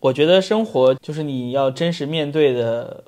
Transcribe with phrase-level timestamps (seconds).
[0.00, 3.04] 我觉得生活就是你要真实面对的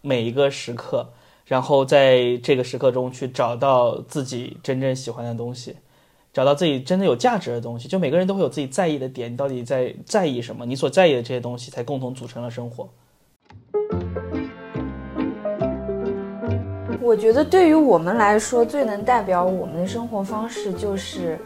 [0.00, 1.06] 每一个时刻，
[1.44, 5.76] 然后在这个时刻中去找到自己真正喜欢的东西，
[6.32, 7.88] 找到自己真的有价值的东西。
[7.88, 10.64] 就每个人都会有自己在意的点，你到底在在意什么？
[10.64, 12.88] 你所在意的这些东西，才共同组成了生活。
[17.02, 21.38] 我觉得对于我们来说，最能代表我们的生活方式就是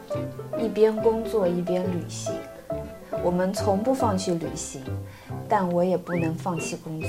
[0.57, 2.33] 一边工作一边旅行。
[3.25, 4.81] 我们从不放弃旅行，
[5.49, 7.09] 但我也不能放弃工作。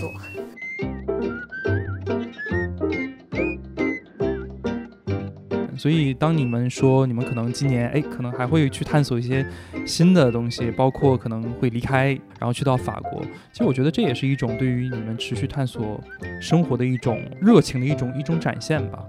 [5.77, 9.45] 所以，当你们说你们可能今年哎，可能还会去探索一些
[9.85, 13.21] 新的东西，包括可能会离开，然后去到法国。
[13.53, 16.03] 其实，我觉得这也是一种对于你们持续探索
[16.41, 18.99] 生活的一种热情的一种一种展现吧。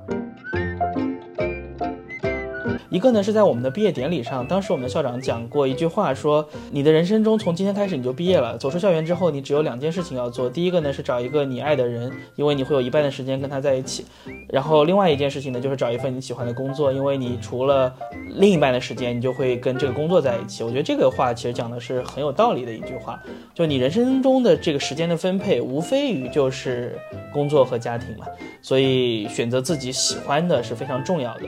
[2.91, 10.51] 一个呢是在我们的毕业典礼上，当时我们的校长讲过一句话，说你的人生中从今天开始你就毕业了，走出校园之后，你只有两件事情要做。
[10.51, 14.03] 第一个呢是找一个你爱的人，因为你会有一半的时间跟他在一起；
[14.49, 17.95] 然后另外一件事情呢就是找一份你喜欢的工作，因为你除了
[18.35, 20.65] 另一半的时间，你就会跟这个工作在一起。
[20.65, 23.23] 我觉得这个话其实讲的是很有道理的一句话，
[23.55, 26.99] 就你人生中的这个时间的分配，无非于就是
[27.33, 28.27] 工作和家庭嘛，
[28.61, 31.43] 所以选择自己喜欢的是非常重要的。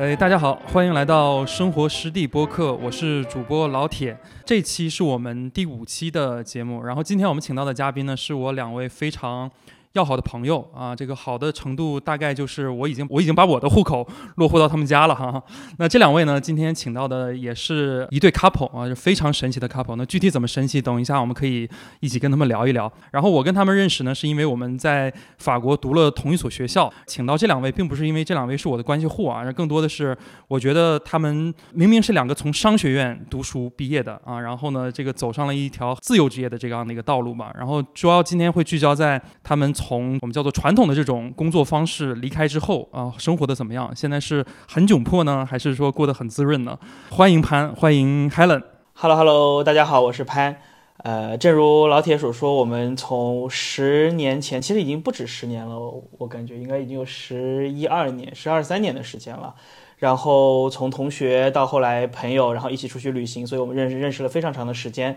[0.00, 4.16] 哎，大家好，欢迎来到生活湿地播客，我是主播老铁。
[4.46, 9.50] 这期是我们第五期的节目，然后今天我们请到的嘉宾呢，是我两位非常。
[9.94, 15.42] 要好的朋友啊，这个好的程度大概就是我已经我已经把我的户口 落户到他们家了哈。
[15.78, 19.96] 那这两位呢，今天请到的也是一对 couple 啊，就非常神奇的 couple。
[19.96, 22.90] 那具体怎么神奇，等一下我们可以一起跟他们聊一聊。
[23.10, 26.92] 然后我跟他们认识呢，是因为我们在法国读了同一所学校。
[27.08, 30.16] 请到这两位，并不是因为这两位是我的关系户啊，更多的是
[30.46, 37.52] 我觉得他们明明是两个从商学院读书毕业的啊，然后呢，这个走上了一条自由职业的这样的一个道路吧。
[37.58, 39.74] 然后主要今天会聚焦在他们。
[39.80, 43.90] 从我们叫做传统的这种工作方式离开之后啊，生活的怎么样？
[43.96, 46.78] 现在是很窘迫呢，还是说过得很滋润呢？
[47.10, 48.62] 欢迎潘，欢迎 Helen。
[48.92, 50.58] Hello Hello，大家好，我是潘。
[50.98, 55.78] 呃，正如老铁所说，我们从十年前，其实已经不止十年了，
[56.18, 59.54] 我感觉应该已经有十一二年、十二三年的时间了。
[60.00, 65.16] 然后从同学到后来朋友，然后一起出去旅行，所以我们认识认识了非常长的时间。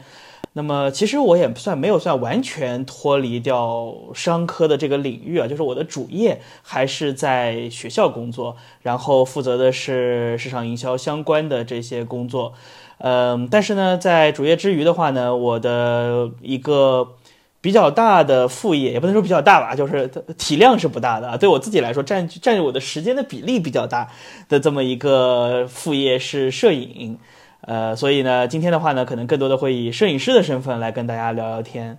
[0.56, 12.54] 那么其实我也算没有算完全脱离掉商科的这个领域啊，就是我的主业还是在学校工作，然后负责的是市场营销相关的这些工作。
[13.00, 17.16] 嗯，但是呢，在主业之余的话呢，我的一个
[17.63, 20.06] 比较大的副业，也不能说比较大吧，就是
[20.38, 24.09] 体量是不大的啊，对我自己来说占占据我的时间的比例比较大
[24.50, 27.18] 的这么一个副业是摄影。
[27.62, 31.97] 呃，所以呢，今天的话呢，可能更多的会以摄影师的身份来跟大家聊聊天。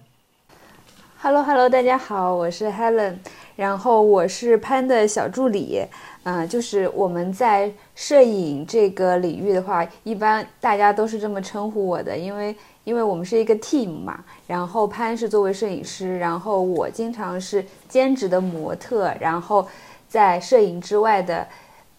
[1.22, 3.14] Hello，Hello，大家好，我是 Helen，
[3.56, 5.86] 然后我是潘的小助理。
[6.24, 12.54] 嗯，就是我们在摄影这个领域的话，一般大家都是这么称呼我的，因为
[12.84, 14.24] 因为我们是一个 team 嘛。
[14.46, 19.66] 然后潘是作为摄影师，然后我经常是兼职的模特，然后
[20.08, 21.46] 在摄影之外的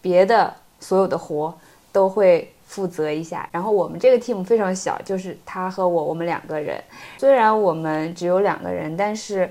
[0.01, 1.57] 别的所有的活
[1.91, 2.51] 都会。
[2.67, 6.83] 负责一下，然后我们这个 team 非常小，就是他和我，我们两个人。
[7.17, 9.49] 虽然我们只有两个人，但是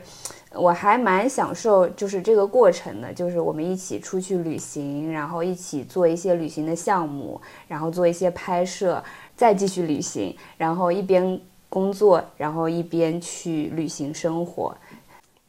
[0.54, 9.02] 我还蛮享受，就是这个过程的，就是我们一起出去旅行，然后一起做一些旅行的项目，然后做一些拍摄，
[9.36, 14.76] 再继续旅行，然后一边工作，然后一边去旅行生活。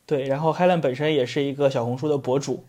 [0.05, 2.63] 对，然后 Helen 本身也是一个小红书的博主。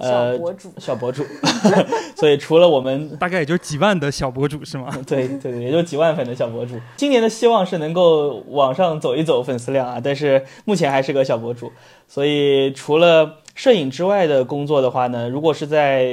[0.00, 1.24] 小博主，小博主，
[2.16, 4.88] 所以除了我们，大概也就几万的小博主是吗？
[5.06, 6.74] 对对对，也就几万粉的小博主。
[6.96, 11.70] 今年的希望是能够往上走一走粉丝量啊，但是目前还是个小博主。
[12.08, 16.06] 所以除了摄影之外的工作的话呢，如果是在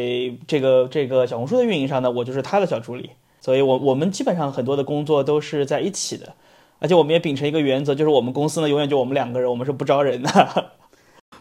[0.46, 3.10] 这个这个小红书的运营上呢，我就是他的小助理。
[3.40, 6.34] 所以我我们基本上很多的工作都是在一起的，
[6.80, 10.72] 而且我们也秉承一个原则，就是我们公司呢永远就我们两个人，我们是不招人的。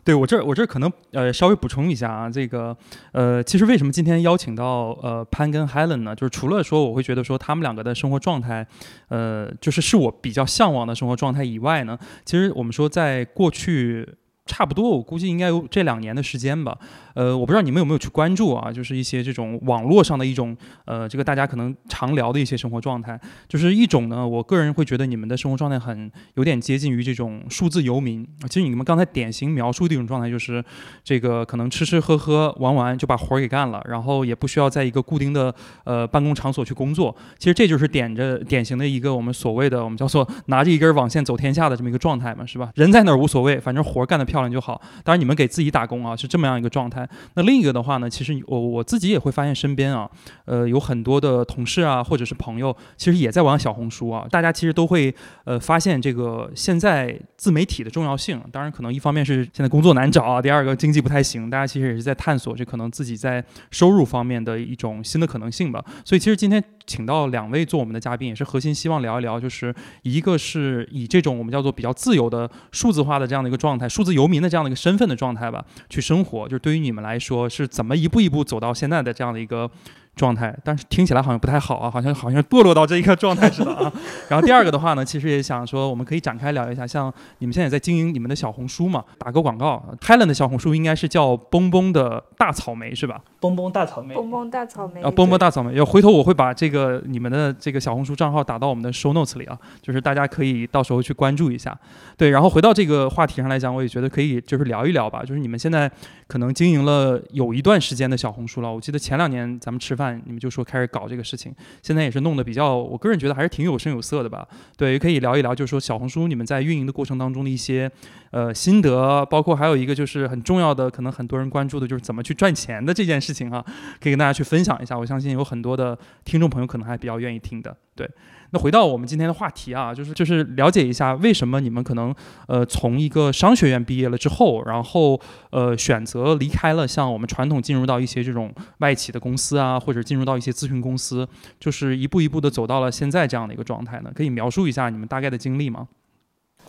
[0.04, 2.76] 对我这，我这可能呃稍微补充一下啊，这个
[3.12, 6.14] 呃，其实为什么今天邀请到呃潘跟 Helen 呢？
[6.14, 8.66] 就是除了说我会觉得说他们两个的生活状态，
[9.08, 14.06] 呃，就是是我比较向往的生活状态以外呢，其实我们说在过去
[14.46, 16.78] 差不多，我估计应该有这两年的时间吧。
[17.14, 23.18] 呃，我不知道你们有没有去关注啊，就是一些这种网络上的一种，呃，这个大家可能常聊的一些生活状态。
[23.48, 28.26] 就是一种呢，我个人会觉得你们的生活状态很有点接近于这种数字游民。
[28.48, 30.62] 其实你们刚才典型描述的一种状态，就是
[31.02, 35.52] 这个可能吃吃喝喝玩玩就把活儿给干了，然后也不需要在一个固定的
[35.84, 37.16] 呃办公场所去工作。
[37.38, 42.70] 其实这就是点着典型的一个我们所谓的我们叫做拿着一根网线走天下的这么一个状态嘛，是吧？
[42.74, 44.78] 人在哪儿无所谓，反正活儿干得漂漂亮就好。
[45.02, 47.08] 当然你们给自己打工啊，是这么样一个状态。
[47.34, 50.08] 那另一个的话呢，其实我我自己也会发现身边啊，
[50.44, 54.26] 呃，有很多的同事啊，或者是朋友，其实也在玩小红书啊。
[54.30, 58.38] 大家其实都会呃发现这个现在自媒体的重要性。
[58.52, 65.82] 当然，可能一方面是现在工作难找啊，第二个经济不太行，大家其实也是在探索这可能自己在收入方面的一种新的可能性吧。
[66.04, 76.44] 所以，其实今天请到两位做我们的嘉宾，也是核心希望聊一聊，就是一个是以这种我们叫做比较自由的数字化的这样的一个状态，数字游民的这样的一个身份的状态吧，去生活。
[76.48, 79.70] 就是对于你们来说，是怎么一步一步走到现在的这样的一个。
[80.16, 83.92] 状态，但是听起来好像不太好啊，好像好像堕落到这一个状态似的啊。
[84.28, 93.20] 然后第二个的话呢，其实也想说，我们可以展开聊一下，像你们现在在经营你们的小红书嘛，打个广告，Helen 的小红书应该是叫蹦蹦的大草莓是吧？
[93.38, 95.74] 蹦蹦大草莓，蹦蹦大草莓啊，蹦蹦大草莓。
[95.74, 101.78] 要回头我会把这个你们的这个小红书账号打到我们的 show notes 里啊，就是大家可以到时候去关注一下。
[102.16, 105.90] 对，然后回到这个话题上来讲，我也觉得可以就是聊一聊吧，就是你们现在
[106.26, 114.46] 可能经营了有一段时间的小红书了，我记得前两年咱们吃饭，你们就说开始搞这个事情，现在也是弄得比较，我个人觉得还是挺有声有色的吧。
[114.76, 117.90] 对，也可以聊一聊，就是说小红书你们在运营的过程当中的一些
[118.30, 123.64] 呃心得，包括还有一个就是很重要的，可能很多人关注的就是怎么去赚钱的这件事情哈，
[124.00, 124.98] 可以跟大家去分享一下。
[124.98, 128.08] 我相信有很多的听众朋友可能还比较愿意听的，对。
[128.56, 132.14] 回到我们今天的话题啊，就是就是了解一下为什么你们可能
[132.48, 135.20] 呃从一个商学院毕业了之后，然后
[135.50, 141.28] 呃选择离开了像我们传统进入到一些这种外企的公司啊，或者进入到一些咨询公司，
[141.60, 144.10] 就是一步一步的走到了现在这样的一个状态呢？
[144.14, 145.88] 可以描述一下你们大概的经历吗？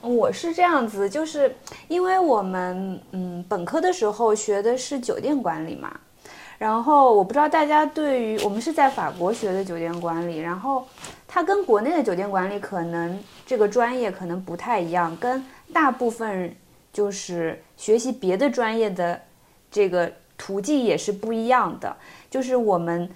[0.01, 1.55] 我是这样子，就是
[1.87, 5.91] 因为我们嗯本科的时候学的是酒店管理嘛。
[6.59, 10.87] 然后我不知道大家对于我们是在法国学的酒店管理，然后
[11.37, 16.51] 它跟国内的酒店管理可能这个专业可能不太一样，跟大部分
[16.91, 19.21] 就是学习别的专业的
[19.69, 21.95] 这个途径也是不一样的。
[22.27, 23.07] 就是我们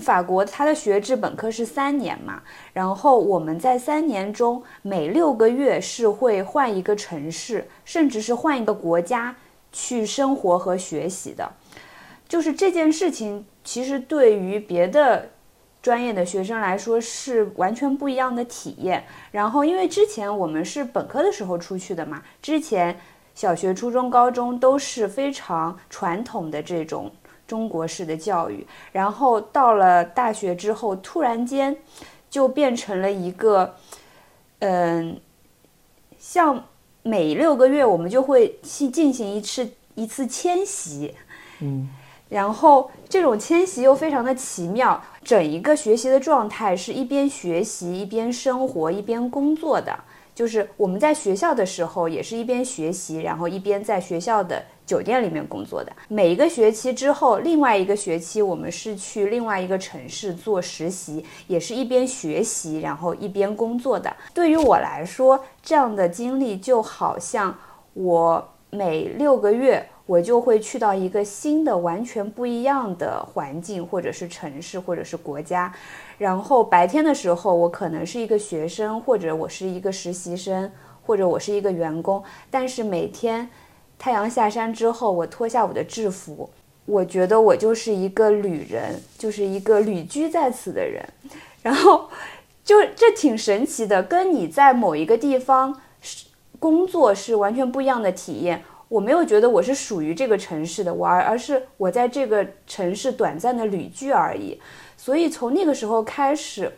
[0.00, 9.36] 法国它的学制本科是三年嘛，然后我们在三年中每六个月是会换一个城市，甚至是换一个国家
[9.70, 11.48] 去生活和学习的。
[12.28, 15.28] 就是这件事情，其实对于别的
[15.82, 19.02] 专业的学生来说是完全不一样的体验。
[19.30, 23.00] 然后，因为之前我们是本科的时候出去的嘛，之前
[23.34, 27.10] 小学、初中、高中都是非常传统的这种
[27.46, 28.66] 中国式的教育。
[28.92, 31.74] 然后到了大学之后，突然间
[32.28, 33.74] 就变成了一个，
[34.58, 35.18] 嗯，
[36.18, 36.62] 像
[37.02, 41.14] 每六个月我们就会去进行一次一次迁徙，
[41.60, 41.88] 嗯。
[42.30, 49.94] 然后这种迁徙又非常的奇妙，整一个学习的状态是一边学习一边生活一边工作的。
[50.32, 55.92] 就是我们在学校的时候也是一边学习，然后一边在学校的酒店里面工作的。
[56.08, 64.10] 每一个学期之后，另外一个学期我们是去另外一个城市做实习，也是一边学习然后一边工作的。
[64.32, 67.54] 对于我来说，这样的经历就好像
[67.92, 69.84] 我每六个月。
[70.10, 75.72] 我就会去到一个新的、完全不一样的环境，或者是城市，或者是国家。
[76.18, 80.68] 然后白天的时候，我可能是一个学生，或者我是一个实习生，
[81.06, 82.20] 或者我是一个员工。
[82.50, 83.48] 但是每天
[84.00, 86.50] 太阳下山之后，我脱下我的制服，
[86.86, 91.08] 我觉得我就是一个旅人，就是一个旅居在此的人。
[91.62, 92.10] 然后
[92.64, 95.80] 就这挺神奇的，跟你在某一个地方
[96.58, 98.64] 工作是完全不一样的体验。
[98.90, 104.60] 我没有觉得我是属于这个城市的，我而而是我在这个城市短暂的旅居而已。
[104.96, 106.72] 所以从那个时候开始，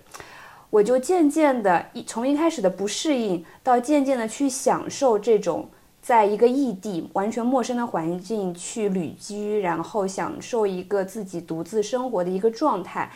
[0.68, 5.66] 我就渐渐的一从一开始的不适应，到渐渐的去享受这种
[6.02, 13.10] 在一个异地、完全陌生的环境去旅居，然后享受一个自己独自生活的一个状态。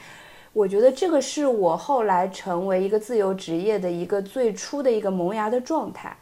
[0.55, 6.17] 我觉得这个是我后来成为一个自由职业的一个最初的一个萌芽的状态。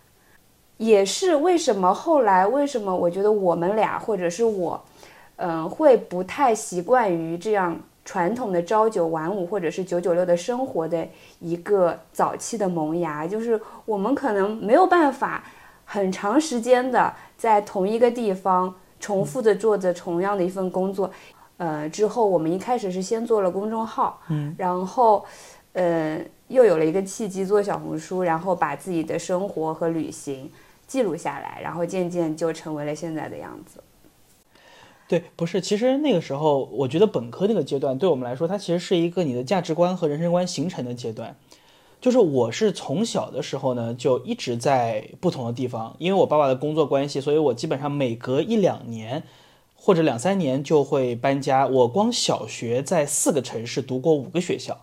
[0.76, 4.82] 也是为什么后来为什么我觉得我们俩或者是我，
[5.36, 11.06] 嗯，会不太习惯于这样传统的朝九晚五或者是九九六的生活的
[11.40, 15.44] 一个早期的萌芽，就是我们可能没有办法
[15.84, 21.10] 很长时间的在同一个地方重复的做着同样的一份工作。
[21.56, 25.24] 呃，之后我们一开始是先做了公众号，嗯，然后，
[25.72, 30.50] 呃，又有了一个契机做小红书，然后把自己的生活和旅行
[30.86, 33.82] 记录下来，然后渐渐就成为了现在的样子。
[35.06, 41.36] 对，不是，其实那个时候，我觉得本科那个阶段对我们来说，它其实是一个你的价值观和人生观形成的阶段。
[42.00, 49.22] 就是我是从小的时候呢，就一直在不同的地方，因为我爸爸的工作关系，所以我基本上每隔一两年。
[49.76, 51.66] 或者两三年就会搬家。
[51.66, 54.80] 我光小学在四个城市读过五个学校，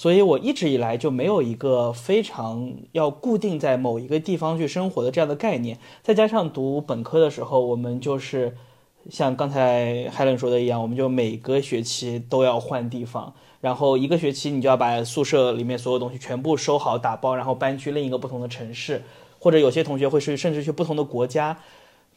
[0.00, 5.76] 所以我一直以来就没有一个非常要固定在某一个地方去生活的这样的概念。
[6.02, 8.56] 再加上读本科的时候，我们就是
[9.10, 19.02] 像刚才海伦说的一样，我们就每个学期都要换地方，然后一个学期你就要把宿舍里面所有东西全部收好打包，然后搬去另一个不同的城市，
[19.38, 21.58] 或者有些同学会是甚至去不同的国家。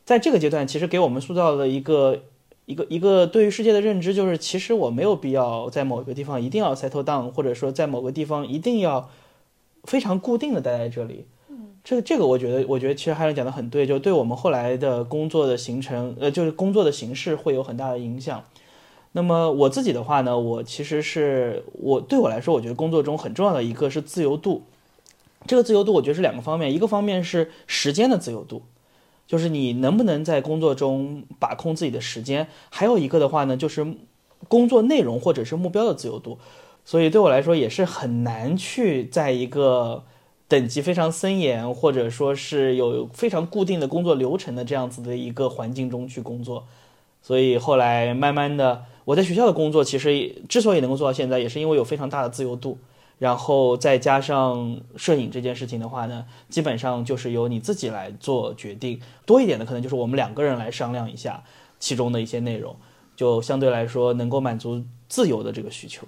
[0.06, 2.24] 在这个阶段，其实给我们塑造了一个
[2.66, 9.10] 一个一个对于世界的认知，就是其实我没有必要在某一个地方一定要 settle down，或者说在某个地方一定要
[9.84, 11.26] 非常固定的待在这里。
[11.50, 18.44] 嗯，这个这个我觉得，我觉得其实还是讲的很对，就对我们后来的工作的形成，呃，就是工作的形式会有很大的影响。
[19.12, 24.64] 那么我自己的话呢，我其实是我对我来说，我觉得工作中很重要的一个是自由度。
[25.46, 28.64] 这个自由度，我觉得是两个方面，一个方面是时间的自由度。
[29.26, 33.96] 就是你能不能在工作中把控自己的时间，还有一个的话呢，就是
[34.48, 36.38] 工作内容或者是目标的自由度。
[36.86, 40.04] 所以对我来说也是很难去在一个
[40.50, 46.66] 等级非常森严，或者说是有非常固定的工作流程的这样子的一个环境中去工作。
[47.22, 52.78] 所以后来慢慢的，我在学校的工作其实之所以能够做到现在，也是因为有非常大的自由度。
[53.20, 59.00] 然后再加上摄影这件事情的话呢，基本上就是由你自己来做决定。
[59.26, 61.44] 多一点的可能就是我们两个人来商量一下
[61.80, 62.76] 其中的一些内容，
[63.16, 66.06] 就相对来说能够满足自由的这个需求。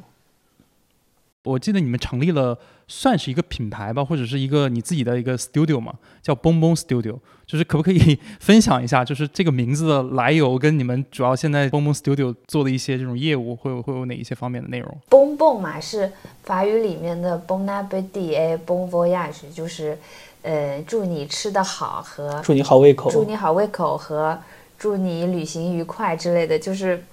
[1.46, 7.20] 我记得你们成立了，算是一个品牌吧，或者是一个你自己的一个 studio 嘛，叫 Boom Boom Studio。
[7.46, 16.12] 就是可不可以分享一下，就是这个名字的来由，跟你们主要现在 Boom Boom Studio 做的一些这种业务，会有会有哪一些方面的内容？Boom Boom 嘛，是
[16.44, 19.96] 法语里面的 Bon appétit，Bon voyage，就是
[20.42, 24.40] 呃，祝你吃得好和祝你好胃口，祝你好胃口和
[24.80, 27.06] 祝你旅行愉快之类的，就是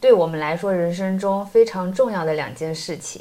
[0.00, 3.20] 对我们来说人生中非常重要的两件事情。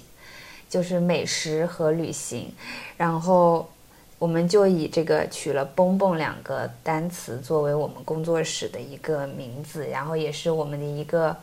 [0.71, 2.49] 就是美食和旅行，
[2.95, 3.69] 然后
[4.17, 11.35] 我们就以这个取了“蹦蹦”两个单词作为我们工作室的一个名字，然后也是我们的一个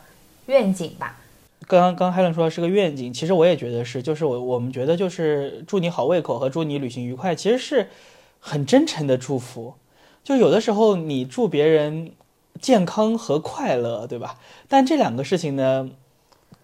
[0.47, 1.15] 愿景吧。
[1.67, 7.89] 刚刚刚海伦说是个愿景，其实我也觉得是，就是我我们觉得就是祝你好胃口和祝你旅行愉快，其实是
[8.39, 9.75] 很真诚的祝福。
[10.23, 12.13] 就有的时候你祝别人
[12.59, 14.39] 健康和快乐，对吧？
[14.67, 15.87] 但这两个事情呢，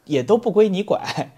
[0.06, 1.32] 也都不归你管。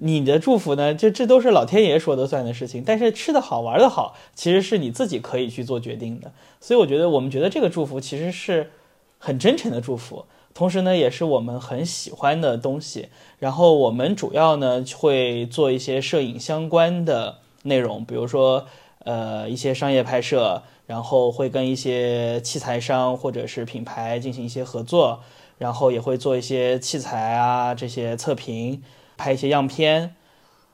[0.00, 0.92] 你的祝福呢？
[0.92, 2.82] 就这都是老天爷说的算的事情。
[2.84, 6.32] 但是吃的好玩的好，其实是你自己可以去做决定的。
[6.60, 8.70] 所以我觉得，我们觉得这个祝福其实是
[9.18, 13.08] 很真诚的祝福，同时呢，也是我们很喜欢的东西。
[13.38, 18.66] 然后我们主要呢会做一些摄影相关的内容，比如说
[19.04, 25.20] 呃一些商业拍摄，然后会跟一些器材商或者是品牌进行一些合作，
[25.58, 28.82] 然后也会做一些器材啊这些测评。
[29.16, 30.14] 拍一些样片，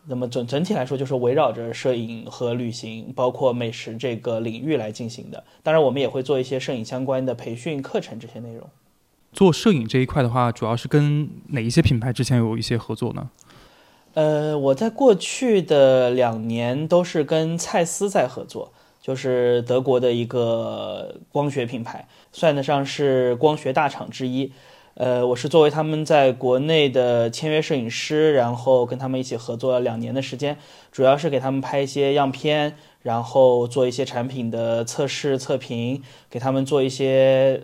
[0.06, 5.44] 那么整整体来说就是围绕着摄影和旅行，包括美食这个领域来进行的。
[5.62, 8.68] 当然，我们也会做一些摄影相关的培训课程这些内容。
[9.32, 13.30] 做摄影这一块的话，主要是跟哪一些品牌之前有一些合作呢？
[14.14, 24.52] 呃，我在过去的两年都是跟蔡司在合作，就是德国的一个光学品牌，算得上是光学大厂之一。
[24.94, 30.58] 呃，我是作为他们在国内的签约摄影师，然后跟他们一起合作了两年的时间，
[30.92, 37.62] 主要是给他们拍一些样片，然后做一些产品的测试测评，给他们做一些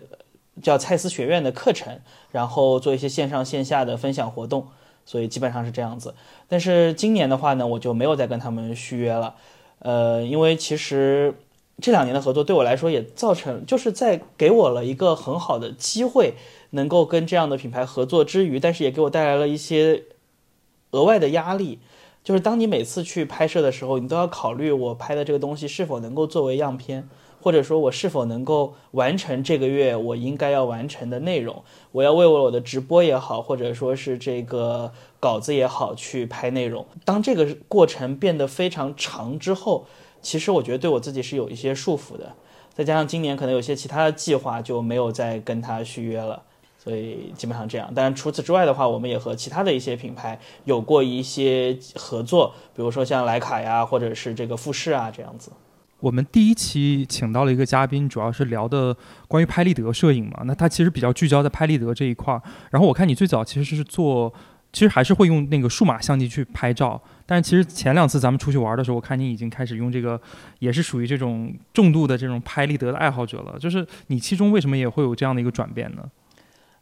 [0.63, 1.99] 叫蔡司学院的课程，
[2.31, 4.65] 然后做一些线上线下的分享活动，
[5.05, 6.15] 所以基本上是这样子。
[6.47, 9.35] 但是今年的话呢，我就没有再跟他们续约了，
[9.79, 11.35] 呃，因为其实
[11.79, 16.33] 这两年的合作对我来说也造成，就是在给我了一个很好的机会。
[16.71, 20.03] 能够跟这样的品牌合作之余，但是也给我带来了一些
[20.91, 21.79] 额外的压力。
[22.23, 27.07] 就是当你每次去拍摄的时候，你都要考虑我拍的这个东西是否能够作为样片，
[27.39, 31.63] 或者说我是否能够完成这个月我应该要完成的内容。
[31.93, 36.85] 我要为我的直播也好，或者说是这个稿子也好去拍内容。
[37.05, 39.85] 当这个过程变得非常长之后，
[40.21, 42.33] 其实我觉得对我自己是有一些束缚的。
[42.73, 46.43] 再加上今年可能有些其他的计划，就没有再跟他续约了。
[46.87, 47.91] 所以基本上这样。
[47.93, 55.51] 但除此之外的话，我们也和其他的一些品牌有过一些合作，比如说像徕卡呀，或者是这个富士啊这样子。
[55.99, 58.95] 我们第一期请到了一个嘉宾，主要是聊的
[59.27, 60.43] 关于拍立得摄影嘛。
[60.45, 62.41] 那他其实比较聚焦在拍立得这一块儿。
[62.71, 64.33] 然后我看你最早其实是做，
[64.71, 67.01] 其实还是会用那个数码相机去拍照。
[67.25, 70.17] 但是其实前两次咱们出去玩的时候，我看你已经开始用这个，
[70.59, 73.59] 也是属于这种重度的这种拍立得的爱好者了。
[73.59, 76.03] 就是你其中为什么也会有这样的一个转变呢？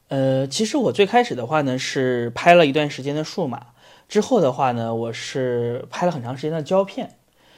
[0.07, 3.67] 呃，其实我最开始的话呢是拍了一段时间的数码，
[4.07, 7.17] 之后的话呢我是拍了很长时间的胶片。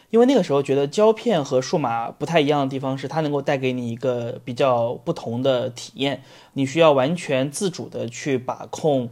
[0.10, 6.24] 因为那个时候觉得胶片和数码不太一样的地方是，它能够带给你一个比较不同的体验。
[6.54, 9.10] 你需要完全自主的去把控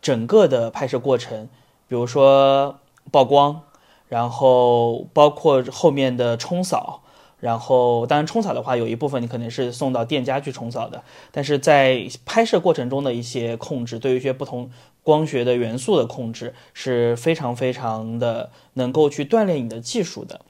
[0.00, 1.50] 整个的拍摄过程，
[1.86, 2.78] 比如说
[3.12, 3.60] 曝光，
[4.08, 7.02] 然后包括后面的冲扫，
[7.40, 14.70] 然后当然冲扫的话，有一部分你可能是送到店家去冲扫的，但是在拍摄过程中的一些控制，对于一些不同。
[15.04, 20.42] 光学的元素的控制是非常非常的能够去锻炼你的技术的，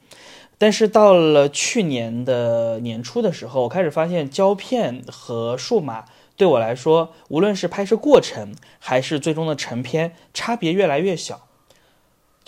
[0.57, 6.03] 但是到了去年的年初的时候，我开始发现胶片和数码
[6.35, 11.47] 对我来说，无论是拍摄过程还是最终的成片，差别越来越小。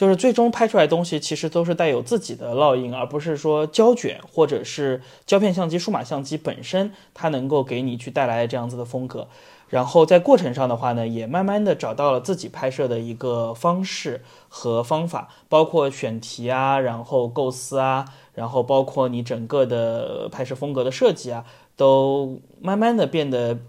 [0.01, 9.27] 就是最终拍出来的东西其实都是带有自己的烙印，而不是说胶卷或者是胶片相机、数码相机本身它能够给你去带来这样子的风格。
[9.69, 23.59] 然后在过程上的话呢，也慢慢的找到了自己拍摄的一个方式和方法，包括选题啊，然后构思啊，然后包括你整个的拍摄风格的设计啊，都慢慢的变得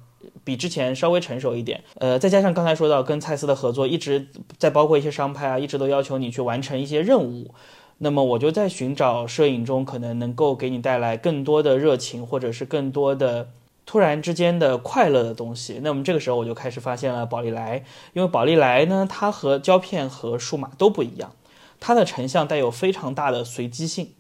[0.45, 1.83] 比之前稍微成熟一点。
[1.95, 7.55] 呃，再加上刚才说到跟蔡司的合作，一直在包括一些商拍啊，一直都要求你去完成一些任务，
[7.99, 13.51] 那么我就在寻找摄影中可能能够给你带来更多的热情，或者是更多的。
[13.85, 21.33] 突然之间的快乐的东西，那么这个时候我就开始发现了宝丽来，因为宝丽来呢，它和胶片和数码都不一样，
[21.81, 24.13] 它的成像带有非常大的随机性，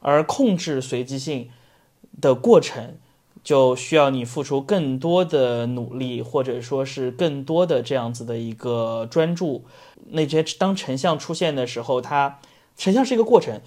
[0.00, 1.50] 而控制随机性
[2.20, 2.96] 的过程，
[3.42, 9.64] 就需要你付出更多的努力，或者说是更多的这样子的一个专注。
[10.10, 12.38] 那些当成像出现的时候，它
[12.76, 13.60] 成像是一个过程。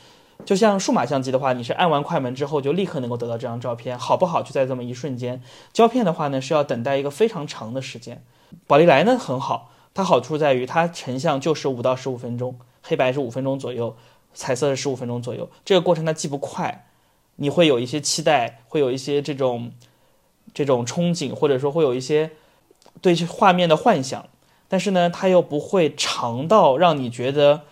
[0.43, 5.41] 就像数码相机的话，你是按完快门之后就立刻能够得到这张照片，好不好就在这么一瞬间。
[5.71, 8.21] 胶片的话呢，是要等待一个非常长的时间。
[8.67, 13.95] 宝丽来呢很好，它好处在于它成像就是五到十五分钟，黑白是五分钟左右，
[14.33, 15.49] 彩色是十五分钟左右。
[15.63, 16.85] 这个过程它既不快，
[17.35, 19.71] 你会有一些期待，会有一些这种
[20.53, 22.31] 这种憧憬，或者说会有一些
[23.01, 24.27] 对画面的幻想，
[24.67, 27.63] 但是呢，它又不会长到让你觉得。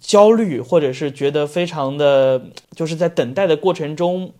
[0.00, 4.32] 焦虑，或者是觉得非常的，就是在等待的过程中，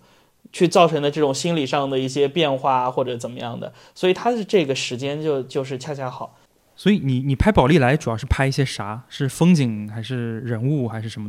[0.53, 6.37] 去造成的这种心理上的一些变化或者怎么样的，所以它的这个时间就就是恰恰好。
[6.75, 9.05] 所以你你拍宝丽来主要是拍一些啥？
[9.09, 11.29] 是风景还是人物还是什么？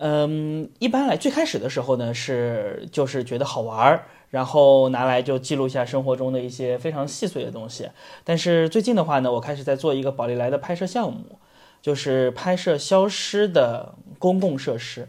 [0.00, 7.90] 嗯，一般来最开始的时候呢，是就是觉得好玩儿，然后拿来就记录一下生活中的一些非常细碎的东西。
[8.24, 11.38] 但是最近的话呢，我开始在做一个宝丽来的拍摄项目。
[11.82, 15.08] 就是拍摄消失的公共设施，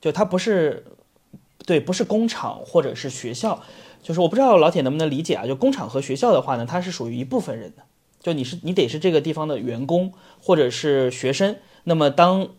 [0.00, 0.84] 就它不是，
[1.66, 3.60] 对，不是工厂或者是学校，
[4.00, 5.44] 就是我不知道老铁能不能理解啊？
[5.44, 7.82] 就工厂和学校的话呢，它是属于一部分人的，
[8.20, 12.50] 就你是你得是这个地方的员工或者是学生，那么当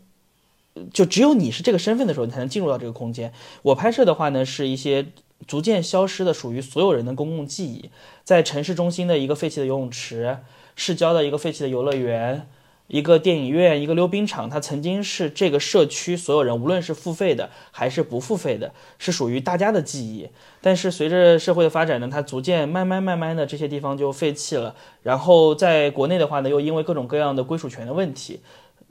[0.94, 3.32] 就只有你是这个身份的时候，你才能进入到这个空间。
[3.62, 5.06] 我拍摄的话呢，是一些
[5.48, 7.90] 逐渐消失的属于所有人的公共记忆，
[8.24, 10.40] 在城市中心的一个废弃的游泳池，
[10.76, 12.48] 市郊的一个废弃的游乐园。
[12.88, 20.30] 一个电影院，一个溜冰场，它曾经是这个社区所有人，无论是付费的还是不付费的，是属于大家的记忆。
[20.62, 24.76] 但是随着社会的发展呢，它逐渐慢慢慢慢的这些地方就废弃了。
[25.02, 28.42] 然后在国内的话呢，又因为各种各样的归属权的问题，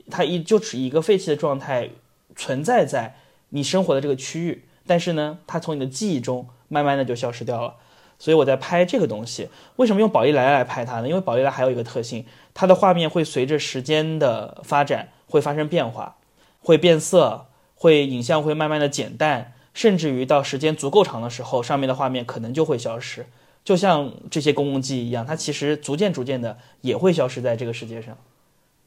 [0.09, 1.89] 它一就以一个废弃的状态
[2.35, 3.15] 存在在
[3.49, 4.65] 你生活的这个区域。
[4.87, 7.75] 但是呢，它从你的记忆中慢慢的就消失掉了。
[8.17, 11.09] 所以我在拍这个东西，为什么用宝丽来来拍它呢？
[11.09, 16.15] 因为宝丽来还有一个特性，它的画面会随着时间的发展会发生变化，
[16.61, 23.25] 会变色，会影像会慢慢的减淡，甚至于到时间足够长的时候，上面的画面可能就会消失，
[23.65, 28.17] 就像这些公共记忆一样，它其实逐渐逐渐的也会消失在这个世界上。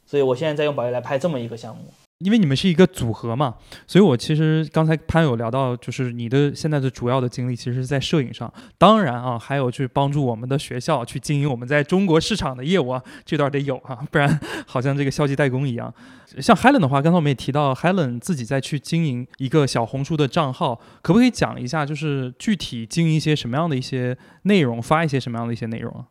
[0.09, 1.83] 所以我现在在用宝丽来拍这么一个项目。
[2.17, 3.55] 因为你们是一个组合嘛，
[3.87, 15.93] 所以我其实刚才潘有聊到，就是你的现在的主要的精力其实是在摄影上，当然啊，还有去帮助我们的学校去经营我们在中国市场的业务啊，这段得有啊，不然 好像这个消极怠工一样。
[16.39, 26.03] 像 Helen 的话，刚才我们也提到，Helen 自己在去经营一个小红书的账号，可不可以讲一下，就是具体经营一些什么样的一些内容，发一些什么样的一些内容啊？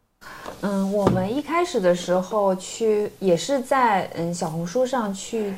[0.62, 5.54] 嗯，我们一开始的时候去也是在嗯小红书上去。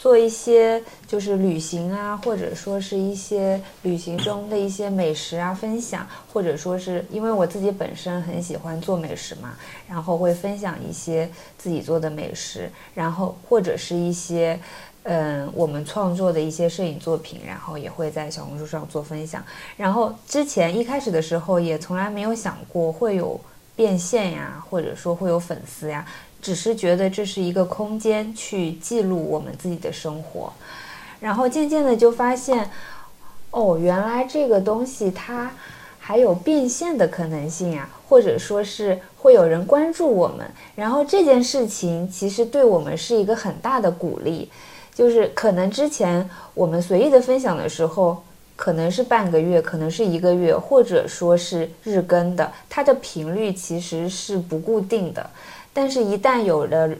[0.00, 9.56] 做一些就是旅行啊，或者说是一些旅行中的一些美食啊分享，或者说是因为我自己本身很喜欢做美食嘛，
[9.88, 14.56] 然后会分享一些自己做的美食，然后或者是一些
[15.02, 19.42] 嗯我们创作的一些摄影作品，然后也会在小红书上做分享。
[19.76, 23.40] 然后之前一开始的时候也从来没有想过会有
[23.78, 26.04] 变现呀，或者说会有粉丝呀。
[26.42, 30.52] 只是觉得这是一个空间去记录我们自己的生活，
[31.18, 32.70] 然后渐渐的就发现，
[33.50, 35.50] 哦，原来这个东西它
[35.98, 44.48] 还有变现的可能性啊，或者说是会有人关注我们，然后这件事情其实对我们是一个很大的鼓励，
[44.94, 48.22] 就是可能之前我们随意的分享的时候，
[48.58, 55.30] 可能是半个月，可能是一个月，或者说是日更的，它的频率其实是不固定的。
[55.72, 56.90] 但是，一旦有了，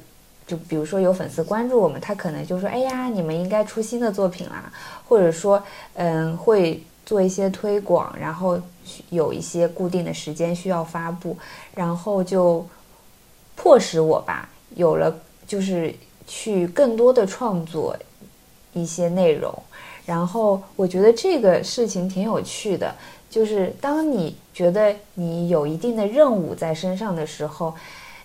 [0.47, 4.73] 就比如说有粉丝关注我们，他可能就说：“哎呀，你们应该出新的作品啦。”
[5.09, 5.61] 或者说，
[5.95, 8.57] 嗯，会做一些推广，然后
[9.11, 11.37] 有一些固定的时间需要发布，
[11.75, 12.65] 然后就
[13.57, 15.13] 迫使我吧，有了
[15.45, 15.93] 就是
[16.25, 17.97] 去更多的创作
[18.73, 19.53] 一些内容。
[20.09, 22.93] 然后我觉得这个事情挺有趣的，
[23.29, 27.75] 就是当你觉得你有一定的任务在身上的时候。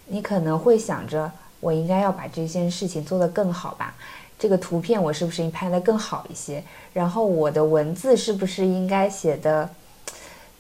[0.06, 3.96] 你可能会想着，我应该要把这件事情做得更好吧？
[4.38, 6.62] 这个图片我是不是应拍得更好一些？
[6.92, 9.70] 然后我的文字是不是应该写的，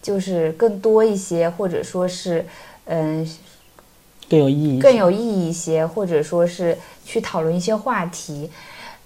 [0.01, 2.45] 就是更多一些，或者说是，
[2.85, 3.29] 嗯，
[4.29, 8.49] 更有意义，更有意义一些，或者说是去讨论一些话题，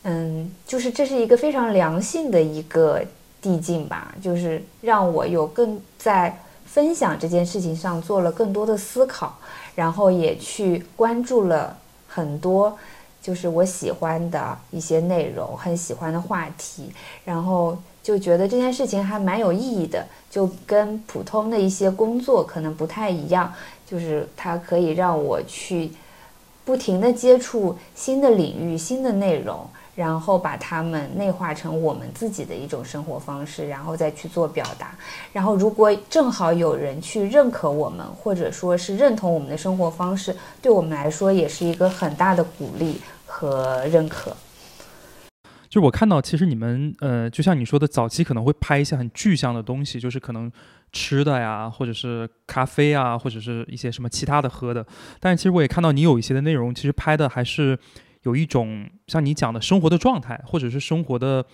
[0.09, 3.03] 嗯，就是这是一个非常良性的一个
[3.41, 9.37] 递进吧，就是让我有更在分享这件事情上做了更多的思考。
[9.75, 12.75] 然后也去关注了很多，
[13.21, 16.89] 就是我喜欢的一些内容，很喜欢的话题，
[17.23, 23.53] 然后就觉得这件事情还蛮有意义的，就跟普通的一些工作可能不太一样，
[23.85, 25.91] 就是它可以让我去
[26.65, 29.67] 不停的接触新的领域、新的内容。
[29.97, 34.95] 然后把它们内化成我们自己的一种生活方式，然后再去做表达。
[35.33, 44.37] 然后，如果正好有人去认可我们，或者说是认同我们的生活方式，对我们来说也是一个很大的鼓励和认可。
[45.67, 50.51] 就我看到，其实你们呃，就像你说的，早期可能会拍一些很具象的东西，就是可能
[50.91, 54.85] 吃的呀，或者是咖啡啊，或者是一些什么其他的喝的。
[55.19, 57.79] 但是其实我也看到你有一些的内容，其实拍的还是。
[58.23, 61.45] 有一种像你讲的生活的状态，或者是生活的，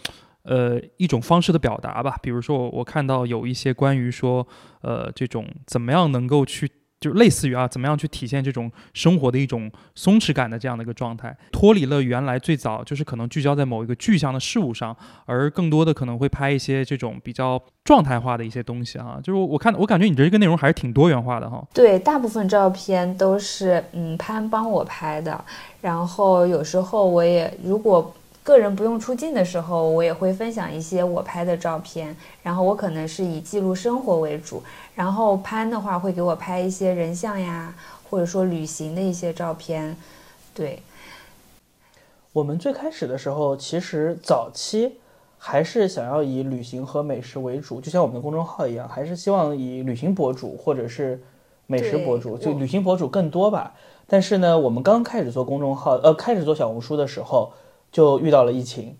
[0.44, 2.18] 呃，一种方式的表达吧。
[2.22, 4.48] 比如说，我看到有一些关于说，
[4.82, 6.70] 呃，这种怎么样能够去。
[7.04, 19.20] 就类似于啊，怎么样去体现这种生活的一种松弛感的这样的一个状态，脱离了原来最早就是可能聚焦在某一个具象的事物上，而更多的可能会拍一些这种比较状态化的一些东西啊。
[19.22, 21.62] 就是我看我感觉你这个内容还是挺多元化的哈。
[21.74, 25.44] 对，大部分照片都是嗯潘帮我拍的，
[25.82, 28.14] 然后有时候我也如果。
[28.44, 32.14] 个人不用出镜的时候，我也会分享一些我拍的照片。
[32.44, 34.62] 然后我可能是以记录生活为主，
[34.94, 37.74] 然后潘的话会给我拍一些人像呀，
[38.10, 39.96] 或者说旅行的一些照片。
[40.54, 40.84] 对，
[42.34, 44.98] 我们最开始的时候，其实早期
[45.38, 51.18] 还是想要以旅行和美食为主，就像我们的公众号一样，还是希望以旅行博主或者是
[51.66, 53.74] 美食博主，就旅行博主更多吧。
[54.06, 57.54] 但是呢，我们刚开始做公众号，呃，开始做小红书的时候。
[57.94, 58.98] 就遇到了疫情，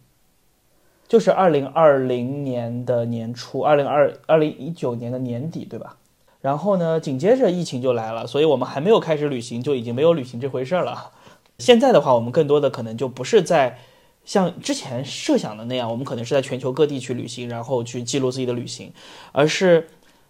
[1.08, 5.98] 就是二零二零年的年初，二零二二零一九年的年底，对吧？
[6.40, 11.12] 然后呢，紧接着疫情就来了，所以我们还没有开始旅行，就已经没有旅行这回事了。
[11.58, 13.80] 现在的话，我们更多的可能就不是在
[14.26, 18.94] 像之前设想的那样，我们可能是在全球各地去旅行，然后去记录自己的旅行，
[19.32, 19.88] 而是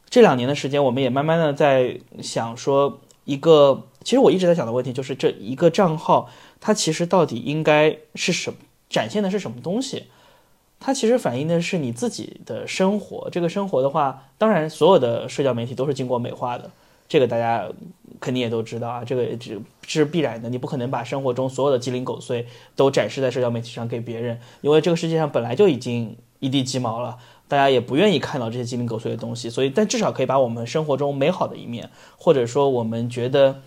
[0.10, 6.30] 这两年的时间，我们也慢慢的在想说，一个其实我一直在想的问题，就是这一个账号。
[6.60, 8.58] 它其实到底应该是什么？
[8.90, 10.04] 展现的是什么东西？
[10.80, 13.30] 它其实反映的是你自己的生活。
[13.32, 16.70] 这个生活的话，当然所有的社交媒体都是经过美化的。
[17.08, 17.68] 这个大家
[18.20, 20.50] 肯定也都知道啊，这个这是必然的。
[20.50, 29.50] 你不可能把生活中所有的鸡零狗碎都展示在社交媒体上给别人，因为这个世界上本来就已经一地鸡毛了，大家也不愿意看到这些鸡零狗碎的东西。
[29.50, 33.62] 所以，但至少可以把我们生活中美好的一面，或者说我们觉得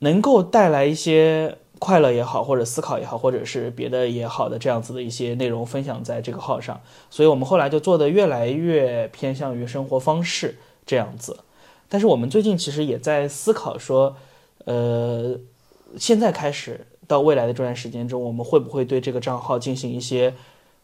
[0.00, 1.56] 能够带来一些。
[1.80, 11.38] 快乐也好，或者思考也好，或者是别的也好的这样子的一些内容分享在这个号上，所以我们后来就做的越来越偏向于生活方式这样子。
[11.88, 14.14] 但是我们最近其实也在思考说，
[14.66, 15.40] 呃，
[15.96, 20.34] 现在开始到未来的这段时间中，我们会不会对这个账号进行一些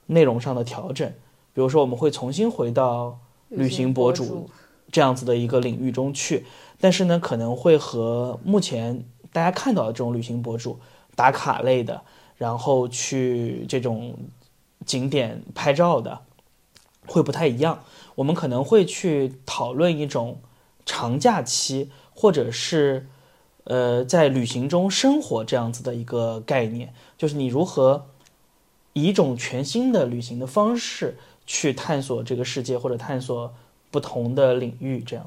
[0.06, 1.06] 内容上的调整？
[1.52, 3.18] 比如说，我们会重新回到
[3.50, 4.48] 旅行博主
[4.90, 6.44] 这样子的一个领域中去，
[6.80, 9.04] 但是呢，可能会和目前。
[9.32, 10.80] 大家看到的这种旅行博主
[11.14, 12.00] 打卡类的，
[12.38, 14.16] 然后去这种
[14.86, 16.20] 景点拍照的，
[17.06, 17.84] 会不太一样。
[18.14, 20.38] 我们可能会去讨论一种
[20.86, 23.08] 长假期，或者是
[23.64, 28.06] 呃在旅行中生活这样子的一个概念，就是你如何
[28.94, 33.52] 以一种全新的旅行的方式去探索这个世界，或者探索
[33.90, 35.24] 不同的领域，这样。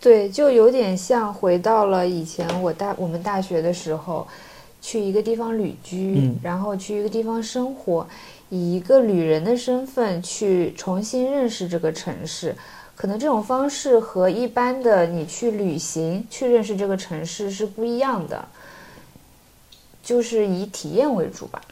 [0.00, 4.26] 对，就有点像回到了以前我大我们大学的时候，
[4.80, 8.04] 去一个地方旅居，然后去一个地方生活，
[8.50, 12.52] 以一个旅人的身份去重新认识这个城市。
[12.96, 18.44] 可能这种方式和一般的你去旅行去认识这个城市是不一样的，
[20.02, 21.62] 就是以体验为主吧。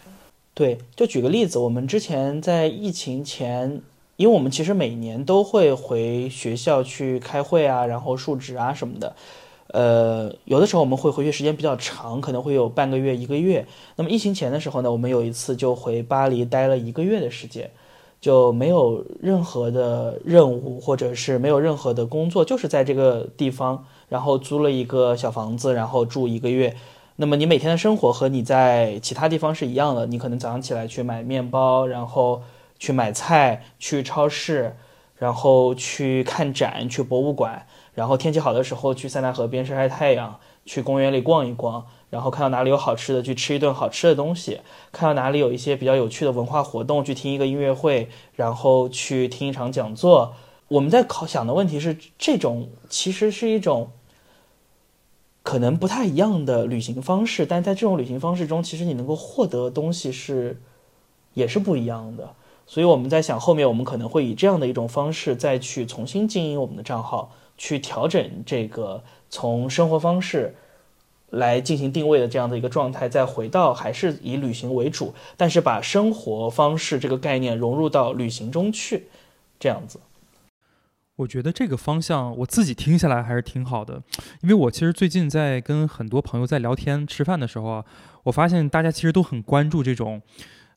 [0.55, 3.83] 对，就举个例子，我们之前在疫情前。
[4.21, 9.17] 因为我们其实每年都会回学校去开会啊，然后述职啊什么的，
[9.69, 13.67] 呃，有的时候我们会回去时间比较长，可能会有半个月、一个月。
[13.97, 17.71] 那么疫情前的时候呢，我们有一次就回巴黎待了一个月的时间，
[18.21, 26.77] 就没有任何的任务或者是没有任何的工作，就是在这个地方，然后租了一个小房子，然后住一个月。
[27.17, 32.43] 那么你每天的生活和你在其他地方是一样的，你可能早上起来去买面包，然后。
[32.81, 34.75] 去买菜，去超市，
[35.15, 50.35] 然后去看展，去博物馆，然后天气好的时候去塞纳河边晒晒太阳，去公园里逛一逛，然后看到哪里有好吃的，去吃一顿好吃的东西，看到哪里有一些比较有趣的文化活动，去听一个音乐会，然后去听一场讲座。
[50.69, 53.91] 我们在考想的问题是，这种其实是一种
[55.43, 60.63] 可能不太一样的旅行方式，但在这种旅行方式中，其实你能够获得的东西是
[61.35, 62.35] 也是不一样的。
[62.71, 70.55] 所以我们在想，后面我们可能会以这样的一种方式再去重新经营我们的账号，去调整这个从生活方式
[71.31, 79.09] 来进行定位的这样的一个状态，再回到还是以旅行为主，但是把生活方式这个概念融入到旅行中去，
[79.59, 79.99] 这样子。
[81.17, 84.01] 我觉得这个方向我自己听下来还是挺好的，
[84.43, 87.85] 因为我其实最近在跟很多朋友在聊天吃饭的时候啊，
[88.23, 90.23] 我发现大家其实都很关注这种。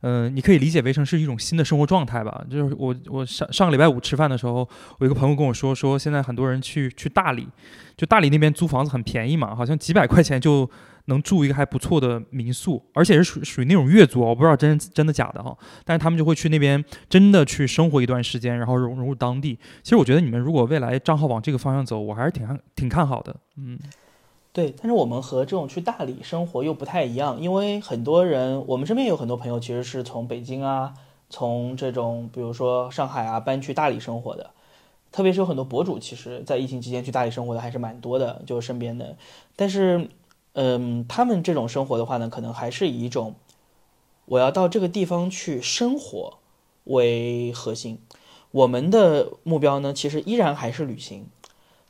[0.05, 2.45] 嗯，你可以理解为成是一种新的生活状态吧。
[2.49, 4.67] 就是我我上上个礼拜五吃饭的时候，
[4.99, 7.47] 我一个朋友跟我说，说现在很多人去去大理，
[7.95, 10.69] 就大理那边租房子很便宜嘛，好像几百块钱就
[11.05, 15.57] 能住一个还不错的民宿，而且是属属于那种月租，我不知道真真的假的哈。
[15.85, 19.57] 但是他们就会去那边真的去生活一段时间，然后融入当地。
[19.81, 23.33] 其实我觉得你们如果未来账号往这个方向走，我还是挺看挺看好的。
[23.55, 23.79] 嗯。
[24.53, 30.93] 对，但是我们和这种去大理生活又不太一样，因为很多人，我们身边有很多朋友其实是从北京啊，
[31.27, 34.51] 从这种比如说上海啊搬去大理生活的，
[35.11, 39.17] 特别是有很多博主，其实在疫情期间去大理生活的还是蛮多的，就身边的。
[39.55, 40.07] 但是，
[40.53, 43.33] 嗯，他们这种生活的话呢，可能还是以一种
[44.25, 46.37] 我要到这个地方去生活
[46.83, 47.97] 为核心。
[48.51, 51.25] 我们的目标呢，其实依然还是旅行。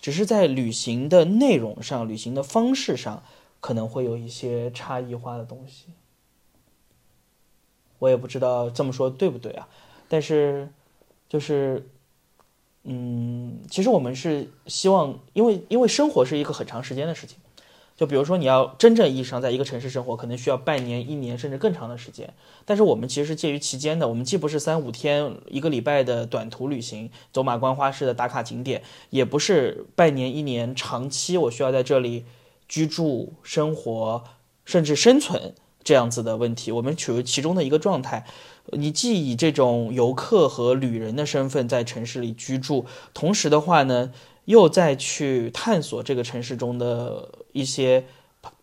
[0.03, 3.23] 只是在旅行的内容上、旅行的方式上，
[3.61, 5.85] 可能会有一些差异化的东西。
[7.99, 9.65] 我也不知道这么说对不对啊？
[10.09, 10.67] 但是，
[11.29, 11.87] 就是，
[12.83, 17.37] 嗯，其实我们是希望，因为因为生活是一个很长时间的事情。
[17.95, 22.33] 就比如说，你要真正意义上在一个城市生活，可能需要半年、一年甚至更长的时间。
[22.65, 32.25] 但是我们其实是介于其间的，我们既不是三五天、一个礼拜的短途旅行，走马观花式的打卡景点，也不是半年、一年长期我需要在这里
[32.67, 34.23] 居住、生活
[34.65, 35.53] 甚至生存
[35.83, 36.71] 这样子的问题。
[36.71, 38.25] 我们处于其中的一个状态。
[38.71, 44.11] 你既以这种游客和旅人的身份在城市里居住，同时的话呢？
[44.45, 48.05] 又再去探索这个城市中的一些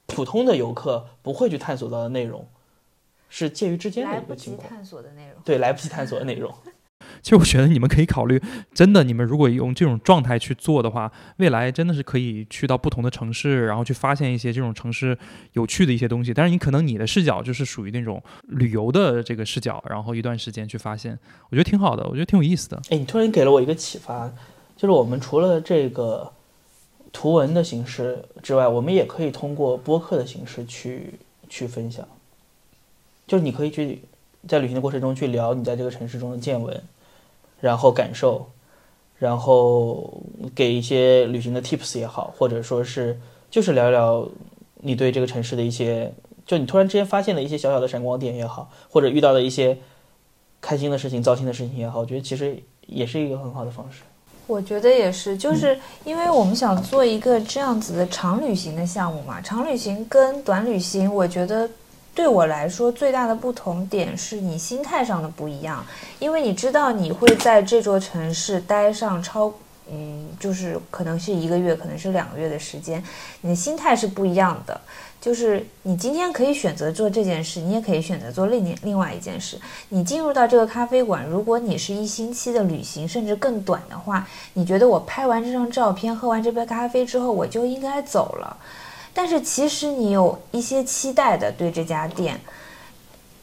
[0.07, 2.47] 普通的游客不会去探索到的内容，
[3.29, 4.65] 是介于之间的一个情况。
[4.65, 5.35] 来不及探索的内容。
[5.45, 6.53] 对，来不及探索的内容。
[7.23, 8.41] 其实我觉得你们可以考虑，
[8.75, 15.17] 真的，你们如果用这种状态去做的话，未来真的是可以去到不同的城市，然后去发现一些这种城市
[15.55, 16.33] 有趣的一些东西。
[16.33, 21.19] 但是你可能你的视角就是属于那种旅游的这个视角，然后一段时间去发现，
[21.51, 22.81] 我觉得挺好的，我觉得挺有意思的。
[22.91, 24.31] 哎，你突然给了我一个启发，
[24.77, 26.31] 就是我们除了这个
[27.13, 31.15] 图文的形式之外，我们也可以通过播客的形式去
[31.49, 32.07] 去分享，
[33.27, 34.03] 就是你可以去。
[34.49, 36.83] 在旅行的过程中去聊你在这个城市中的见闻，
[37.61, 38.51] 然后感受，
[39.19, 40.23] 然后
[40.55, 43.21] 给一些旅行的 tips 也好，或者说是
[43.51, 44.27] 就是聊聊
[44.77, 46.11] 你对这个城市的一些，
[46.47, 49.77] 就你突然之间发现的一些小小的闪光点也好，或者遇到的一些
[50.63, 54.05] 开心的事情、糟心的事情也好，我觉得其实也是一个很好的方式。
[54.51, 61.69] 我觉得也是，就是因为我们想做一个这样子的长旅行的项目嘛，长旅行跟短旅行，我觉得。
[62.13, 65.87] 对我来说，最大的不同点是你心态上的不一样，
[66.19, 69.51] 因为你知道你会在这座城市待上超，
[69.91, 73.03] 嗯，就是可能是一个月，可能是两个月的时间，
[73.43, 74.79] 你的心态是不一样的。
[75.21, 79.59] 就是你今天可以选择做这件事，你也可以选择做另另外一件事。
[79.91, 88.57] 你进入到这个咖啡馆，如果你是一星期的旅行，甚至更短的话，你觉得我拍完这张照片，喝完这杯咖啡之后，我就应该走了。
[89.13, 92.41] 但是其实你有一些期待的，对这家店，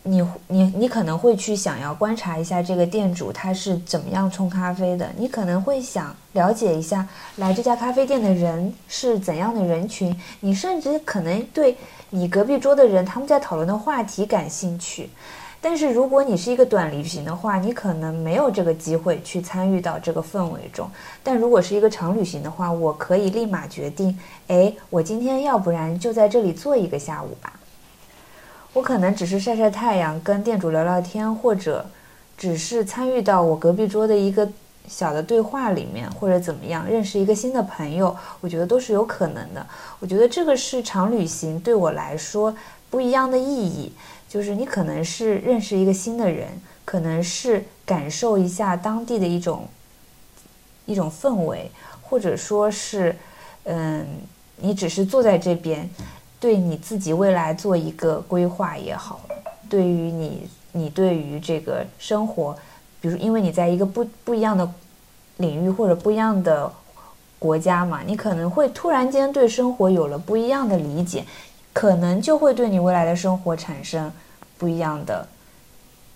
[0.08, 11.76] 你你你可能会去想要观察一下这个店主他是怎么样冲咖啡的，你可能会想了解一下来这家咖啡店的人是怎样的人群，你甚至可能对
[12.10, 15.10] 你隔壁桌的人他们在讨论的话题感兴趣。
[15.60, 20.90] 但是如果你是一个短旅行的话，你可能没有这个机会去参与到这个氛围中。
[21.24, 24.18] 但如果是一个长旅行的话，我可以立马决定，
[24.48, 27.52] 哎，我今天要不然就在这里坐一个下午吧。
[28.74, 31.86] 我可能只是晒晒太阳，跟店主聊聊天，或者
[32.38, 34.48] 只是参与到我隔壁桌的一个
[34.88, 39.66] 小的对话里面，或者怎么样，认识一个新的朋友，我觉得都是有可能的。
[40.00, 42.56] 我觉得这个是长旅行对我来说
[42.90, 43.92] 不一样的意义。
[44.30, 46.50] 就是你可能是认识一个新的人，
[46.84, 49.66] 可能是感受一下当地的一种
[50.86, 53.16] 一种氛围，或者说是，
[53.64, 54.06] 嗯，
[54.58, 55.90] 你只是坐在这边，
[56.40, 59.22] 对你自己未来做一个规划也好，
[59.70, 62.56] 对于你，你对于这个生活，
[63.02, 64.70] 比如因为你在一个不不一样的
[65.38, 66.72] 领域或者不一样的
[67.40, 71.24] 国家嘛，你可能会突然间对生活有了不一样的理解。
[71.74, 74.12] 可能就会对你未来的生活产生
[74.58, 75.28] 不一样的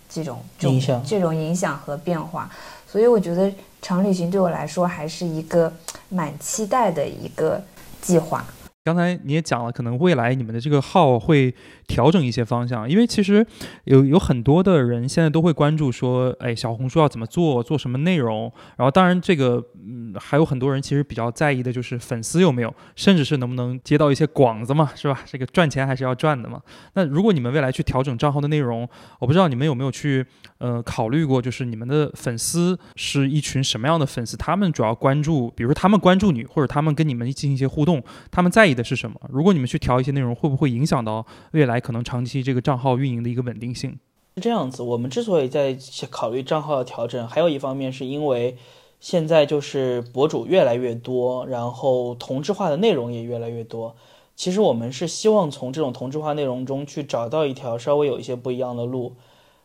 [0.10, 2.50] 这种影响，这种影响和变化。
[2.88, 5.72] 所以我觉得长旅行对我来说还是一个
[6.10, 7.62] 蛮期待的一个
[8.02, 8.44] 计划。
[8.84, 11.54] 刚才你也讲了，可能未来你们的这个号会
[11.88, 13.46] 调整一些方向，因为其实
[13.84, 18.52] 有有很多的人现在都会关注说，哎，小红书要怎么做，做什么内容。
[18.78, 25.20] 然后当然这个，嗯，还有很多人其实比较在意的就是粉丝有没有，甚至是能不能接到一些广子嘛，是吧？
[25.28, 26.60] 这个赚钱还是要赚的嘛。
[26.96, 28.90] 那如果你们未来去调整账号的内容，
[29.20, 30.26] 我不知道你们有没有去，
[30.58, 34.36] 呃，考虑过，就是你们的粉丝是一群什么样的粉丝？
[34.36, 38.71] 他们主要关注，比如说他们关注你，或者他们跟你们进行一些互动，他们在。
[38.72, 39.20] 意的是什么？
[39.30, 44.00] 如果你们去调一些内容，会不会影响到未来可能长期这个账号运营的一个稳定性？
[44.36, 44.82] 是这样子。
[44.82, 45.78] 我们之所以在
[46.10, 48.56] 考虑账号的调整，还有一方面是因为
[49.00, 53.96] 现在就是博主越来越多，然后同质化的内容也越来越多。
[54.36, 59.16] 其实我们是希望从这种同质化内容中去找到一条稍微有一些不一样的路。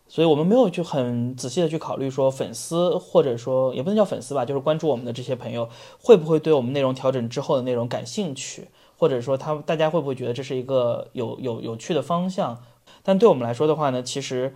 [0.09, 5.69] 所以我们没有去很仔细的去考虑说粉丝或者说也不能叫粉丝吧，就是关注我们的这些朋友
[6.01, 8.69] 会不会对我们内容调整之后的内容感兴趣。
[8.96, 12.62] 或者说，他大家会不会觉得这是一个有有有趣的方向？
[13.02, 14.54] 但对我们来说的话呢，其实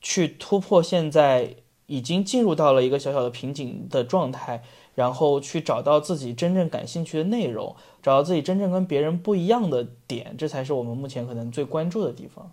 [0.00, 4.62] 去突破现在已经进入到了一个小小的瓶颈的状态，
[4.94, 12.50] 然后去找到自己真正感兴趣的内容，找到自己真正跟别人不一样的点，这才是我们目前可能最关注的地方。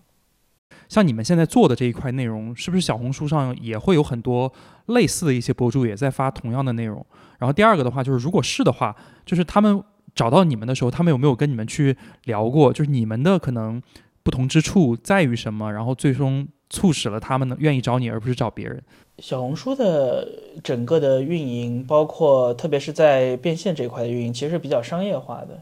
[0.88, 4.52] 像你们现在做的这一块内容，是不是小红书上也会有很多
[4.88, 7.06] 类似的一些博主也在发同样的内容？
[7.38, 9.84] 然后第二个的话，就是如果是的话，就是他们。
[10.16, 12.72] 找到你们的时候，他们有没有跟你们去聊过？
[12.74, 13.82] 就是你们的可能
[14.24, 15.72] 不同之处在于什么？
[15.72, 18.82] 然后最终促使了他们呢愿意找你，而不是找别人。
[19.20, 20.28] 小红书的
[20.64, 25.62] 整个的运营，包括特别是在变现这一块的运营，其实是比较商业化的。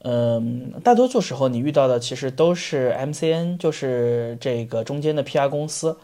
[0.00, 5.98] 嗯，大多数时候你遇到的其实都是 MCN，就是这个中间的 PR 公司，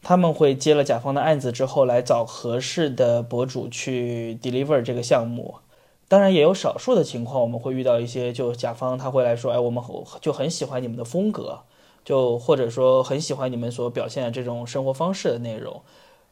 [0.00, 5.56] 他们会接了甲方的案子之后，来找合适的博主去 deliver 这个项目。
[6.08, 9.84] 当然也有少数的情况，我们会遇到一些，就甲方他会来说，哎，我们
[10.22, 11.60] 就很喜欢你们的风格，
[12.02, 15.82] 就或者说很喜欢你们所表现的这种生活方式的内容，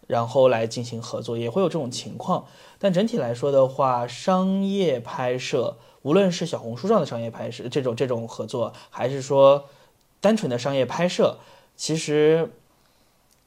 [0.06, 2.46] 然后来进行合作，也会有这种情况。
[2.78, 9.66] 但整体来说的话，商业拍摄，无论是小红书上的商业拍摄这种这种合作，还是说
[10.22, 11.37] 单纯的商业拍摄，
[11.77, 12.50] 其实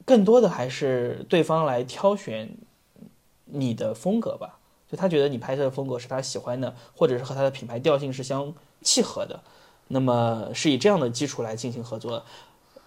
[0.04, 2.56] 更多的还是对方来挑选
[3.46, 4.59] 你的风格吧。
[4.90, 9.38] 就他觉得你拍摄的风格是他喜欢的，或者是和他的品牌调性是相契合的，
[9.88, 12.24] 那么是以这样的基础来进行合作。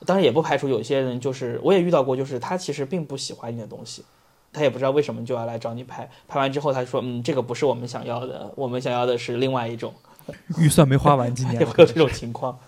[0.06, 4.04] 当然也不排除有些人就是我也遇到过，就是他其实并不喜欢你的东西，
[4.52, 6.10] 他也不知道为什么就要来找你拍。
[6.28, 9.94] 拍完之后他说：“嗯，这个不是我们想要的，我们想要的是另外一种。”
[10.58, 12.60] 预算没花完， 今年也会有这种情况。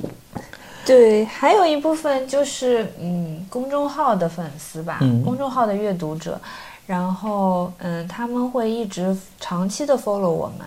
[0.86, 6.40] 对，还有一部分就是嗯，公众号的粉丝吧，公众号的阅读者。
[6.86, 10.66] 然后，嗯，他们会一直长期的 follow 我们，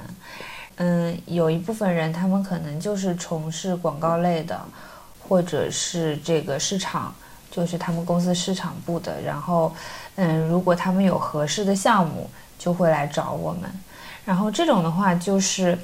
[0.78, 4.60] 嗯，有一部分人他们可能就是从事广告类的，
[5.28, 7.14] 或者是这个市场，
[7.52, 9.22] 就是他们公司市场部的。
[9.22, 9.72] 然后，
[10.16, 13.70] 嗯，如果他们有合适的项目，就会来找我们。
[14.26, 15.78] 然后这种的话，就是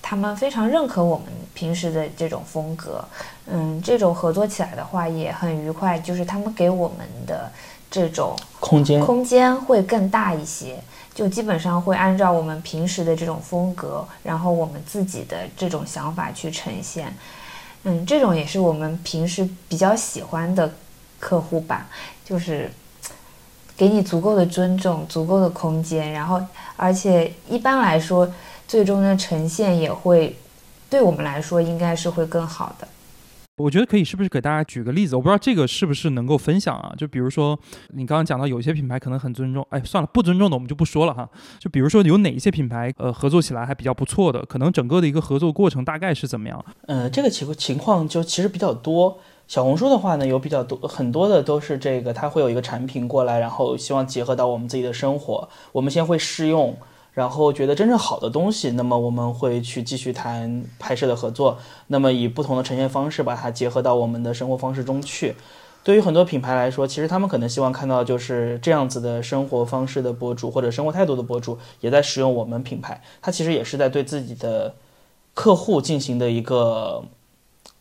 [0.00, 3.04] 他们非常认可我们平时的这种风格，
[3.48, 5.98] 嗯，这种合作起来的话也很愉快。
[5.98, 7.52] 就是他们给我们的。
[7.94, 10.82] 这种空间空间会更大一些，
[11.14, 17.14] 就基本上会按照我们平时的这种风格，然后我们自己的这种想法去呈现。
[17.84, 20.74] 嗯，这种也是我们平时比较喜欢的
[21.20, 21.86] 客户吧，
[22.24, 22.68] 就是
[23.76, 26.42] 给你足够的尊重、足够的空间，然后
[26.74, 28.28] 而且一般来说，
[28.66, 30.36] 最终的呈现也会
[30.90, 32.88] 对我们来说应该是会更好的。
[33.56, 35.14] 我觉得可以，是不是给大家举个例子？
[35.14, 36.92] 我不知道这个是不是能够分享啊？
[36.98, 37.56] 就比如说，
[37.90, 41.28] 你刚刚讲到有些品牌可能很尊重，哎，算了，不尊重的我们就不说了哈。
[41.60, 46.64] 就比如说有哪一些品牌，呃，合作起来还比较不错的，可能整个的一个合作过程大概是怎么样？
[46.88, 49.18] 呃，这个情情况就其实比较多。
[49.46, 56.76] 小红书的话呢，有比较多很多的都是这个，它会有一个产品过来，然后希望结合到我们自己的生活，我们先会试用。
[57.14, 61.58] 然后觉得真正好的东西，那么我们会去继续谈拍摄的合作。
[61.86, 65.36] 那么以不同的呈现方式把它结合到我们的生活方式中去。
[65.84, 73.00] 对于很多品牌来说，其实他们可能希望看到就是这样子的生活方式的博主或者生活态度的博主也在使用我们品牌。
[73.22, 74.74] 他其实也是在对自己的
[75.34, 77.04] 客户进行的一个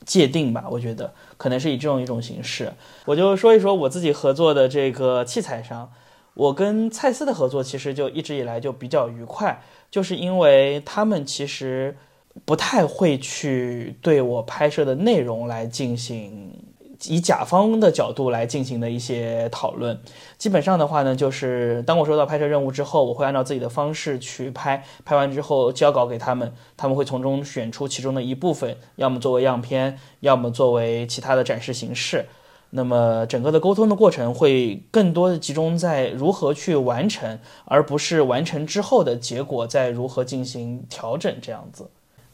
[0.06, 0.66] 界定吧。
[0.70, 2.72] 我觉得可能是以这种一种形式。
[3.06, 5.90] 我就说一说我自己合作的这个器材商。
[6.34, 9.62] 我跟蔡司的合作其实就一直以来就比较愉快，
[9.92, 11.96] 就是因为他们其实
[12.46, 16.52] 不太会去对我拍摄的内容来进行
[17.06, 20.00] 以甲方的角度来进行的一些讨论。
[20.38, 32.26] 基本上的话呢，就是当我收到拍摄任务之后，我会按照自己的方式去拍，拍完之后交稿给他们，他们会从中选出其中的一部分，要么作为样片，要么作为其他的展示形式。
[32.76, 41.88] 那么整个的沟通的过程会更多的集中在如何去完成，而不是完成之后的结果再如何进行调整这样子。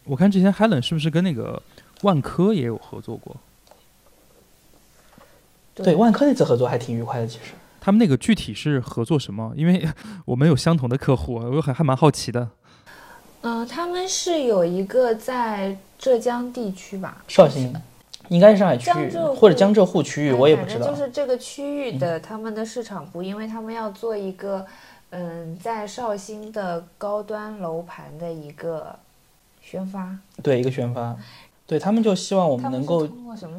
[0.05, 1.61] 我看之前 Helen 是不是跟那个
[2.03, 3.35] 万科也有合作过？
[5.75, 7.27] 对，万科那次合作还挺愉快的。
[7.27, 9.53] 其实他们那个具体是合作什么？
[9.57, 9.85] 因为
[10.23, 12.49] 我们有相同的客户，我还还蛮好奇的。
[13.41, 17.23] 嗯，他们是有一个在浙江地区吧？
[17.27, 17.73] 绍兴。
[18.29, 20.87] 应该是上海区域或者江浙沪区域，我也不知道。
[20.87, 24.65] 就是这个区域的他们的市场部，因为他们要做一个，
[25.09, 28.95] 嗯，在绍兴的高端楼盘的一个
[29.61, 30.17] 宣发。
[30.41, 31.15] 对，一个宣发。
[31.65, 33.07] 对他们就希望我们能够，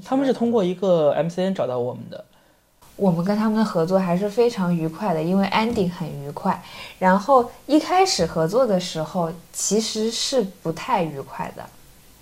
[0.05, 2.25] 他们是通过一个 MCN 找到我们的。
[2.97, 6.63] 我们跟他们的合作还是非常愉快的，因为 ending 很愉快。
[6.99, 11.65] 然后一开始合作的时候其实是不太愉快的，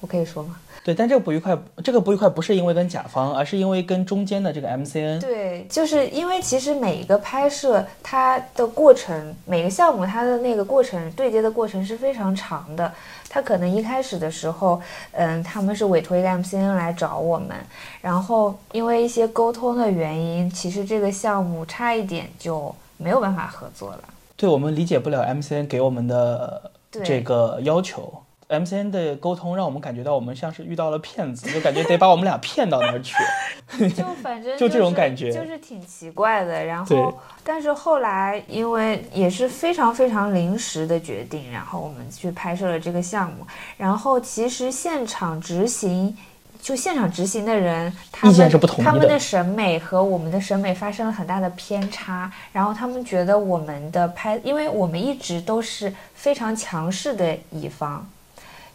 [0.00, 0.56] 我可以说吗？
[0.84, 5.20] 对，但这个不愉快，这个不愉快不是因为跟甲方，而是因为跟中间的这个 MCN。
[5.20, 12.90] 对，就是因为其实每一个拍摄它的过程，每个项目它的那个过程对接的过程是非常长的。
[13.30, 14.80] 他可能一开始的时候，
[15.12, 17.54] 嗯，他们是委托一个 MCN 来找我们，
[18.00, 24.00] 然后因为一些沟通的原因，其实这个项目差一点就没有办法合作了。
[24.34, 28.10] 对，我们理解不了 MCN 给我们的这个要求。
[28.48, 33.14] MCN 的沟通让我们感觉到我们像是遇到了骗子，就感觉得把我们俩骗到那儿去。
[33.94, 36.64] 就反正就这种感觉，就是挺奇怪的。
[36.64, 43.46] 然后，但是后来因为也是非常非常临时的决定，然后我们去拍摄了这个项目。
[43.76, 46.16] 然后其实现场执行，
[46.62, 48.50] 就现场执行的人，他们
[48.82, 52.32] 他们的审美和我们的审美发生了很大的偏差。
[52.50, 58.08] 然后他们觉得我们的拍，因为我们一直都是非常强势的一方。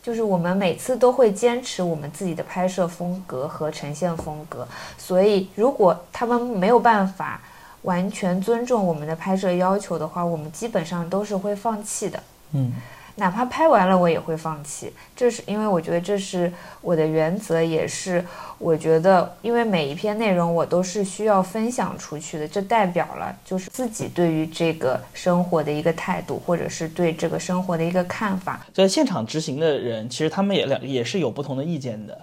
[0.03, 7.39] 就是我们每次都会坚持我们自己的拍摄风格和呈现风格，所以如果他们没有办法
[7.83, 12.21] 完全尊重我们的拍摄要求的话，我们基本上都是会放弃的。
[12.51, 12.73] 嗯，
[13.15, 14.91] 哪怕拍完了，我也会放弃。
[15.15, 16.51] 这是因为我觉得这是
[16.81, 18.25] 我的原则，也是
[18.57, 28.65] 我觉得，因为每一篇内容我都是需要分享出去的，这代表了就是自己对于这个生活的一个态度，或者是对这个生活的一个看法。
[28.73, 32.19] 在现场执行的人，其实他们也两也是有不同的意见的，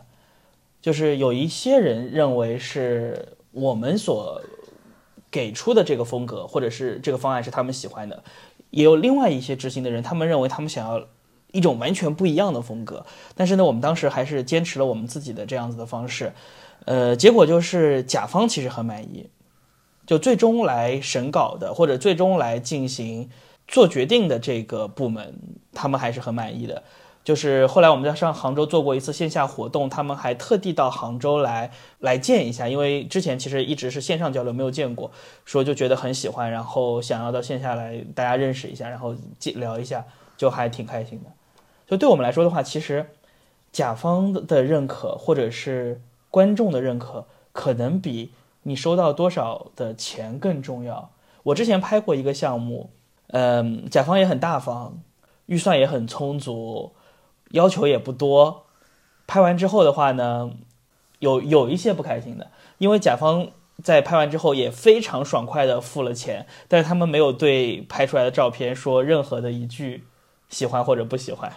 [0.81, 4.43] 就是有一些人认为是我们所
[5.31, 8.21] 给出的这个风格或者是这个方案是他们喜欢的，
[8.71, 11.07] 也有另外一些执行的人，他们认为他们想要
[11.53, 13.05] 一种完全不一样的风格。
[13.35, 16.33] 但是呢，我们当时还是坚持了我们自己的这样子的方式，
[16.85, 19.29] 呃，结果就是甲方其实很满意，
[20.07, 23.29] 就最终来审稿的或者最终来进行
[23.67, 25.35] 做决定的这个部门，
[25.73, 26.83] 他们还是很满意的。
[27.31, 31.71] 就是后来我们在上杭州做过一次线下活动，他们还特地到杭州来
[32.01, 35.13] 来见一下，因为之前其实一直是线上交流，没有见过，
[35.45, 39.15] 说就觉得很喜欢，然后想要到线下来大家认识一下，然后
[39.55, 40.05] 聊一下，
[40.37, 41.31] 就还挺开心的。
[41.87, 43.07] 就对我们来说的话，其实
[43.71, 48.33] 甲方的认可或者是观众的认可，可能比
[48.65, 51.11] 你收到多少的钱更重要。
[51.45, 52.91] 我之前拍过一个项目，
[53.29, 54.99] 嗯，甲方也很大方，
[55.47, 56.91] 预算也很充足。
[57.51, 58.67] 要求也不多，
[59.27, 60.51] 拍完之后的话呢，
[61.19, 63.49] 有有一些不开心的，因为甲方
[63.83, 70.05] 在拍完之后也非常爽快的付了钱，但是他们没有对拍出来的照片说任何的一句
[70.49, 71.53] 喜欢或者不喜欢。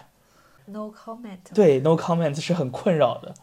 [0.66, 1.38] No comment。
[1.54, 3.34] 对，no comment 是很困扰的。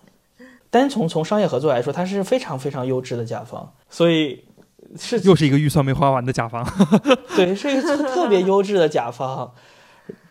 [0.69, 4.45] 单从从商业合作来说，它是非常非常优质的甲方，所以
[4.97, 6.65] 是又是一个预算没花完的甲方。
[7.35, 9.53] 对，是一个特别优质的甲方，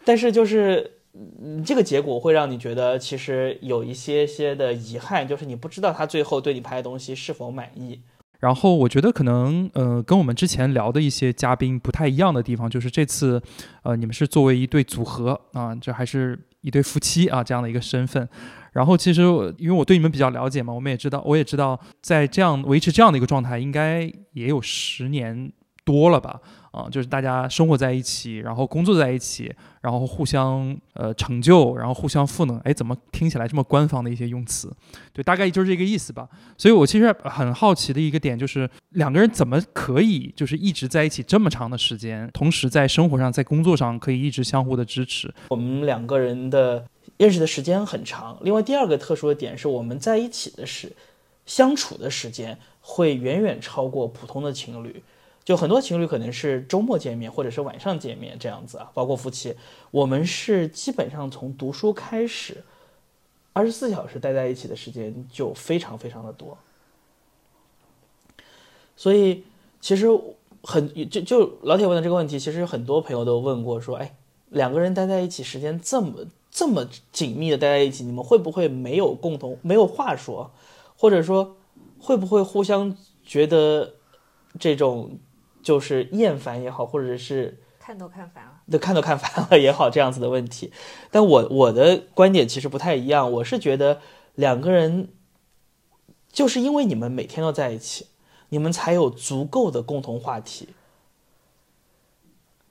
[0.04, 0.98] 但是就是。
[1.42, 8.00] 嗯，这个结果会让你觉得其实有一些些的遗憾，就是你不知道他最后对你拍的东西是否满意。
[8.38, 13.42] 然后我觉得可能呃，跟我们之前聊的一些嘉宾不太一样的地方，就是这次
[13.82, 18.26] 呃，你们是作为一对组合啊，这还是一对夫妻啊这样的一个身份。
[18.72, 19.20] 然后其实
[19.58, 25.52] 因为我对你们比较了解嘛，我们也知道，我也知道在这样维持这样的一个状态，应该也有十年
[25.84, 26.40] 多了吧。
[26.70, 32.58] 啊，就是大家生活在一起，然后工作在一起，然后互相呃成就，然后互相赋能。
[32.60, 34.72] 哎，怎么听起来这么官方的一些用词？
[35.12, 36.28] 对，大概就是这个意思吧。
[36.56, 45.32] 所以我其实很好奇的一个点就是，两个人怎么可以就是一直在一起这么长的时间，同时在生活上、在工作上可以一直相互的支持？
[45.48, 48.38] 我们两个人的认识的时间很长。
[48.42, 50.92] 另外，第二个特殊的点是我们在一起的时
[51.46, 55.02] 相处的时间会远远超过普通的情侣。
[55.50, 59.52] 就很多情侣可能是周末见面，或者是晚上见面这样子啊，包括夫妻，
[59.90, 62.62] 我们是基本上从读书开始，
[63.52, 66.56] 二十四小时待在一起的时间就非常非常的多。
[68.94, 69.42] 所以
[69.80, 70.06] 其实
[70.62, 74.14] 很就就老铁问的这个问题，其实很多朋友都问过，说哎，
[74.50, 80.52] 两个人待在一起时间这么这么紧密的待在一起，你们会不会没有共同没有话说，
[80.96, 81.56] 或者说
[81.98, 83.94] 会不会互相觉得
[84.56, 85.18] 这种。
[85.62, 90.72] 就是厌烦也好，或者是看都看烦了，对，看都看烦了也好，这样子的问题。
[91.10, 94.00] 但我我的观点其实不太一样，我是觉得
[94.34, 95.08] 两个人
[96.32, 98.06] 就是因为你们每天都在一起，
[98.50, 100.68] 你们才有足够的共同话题。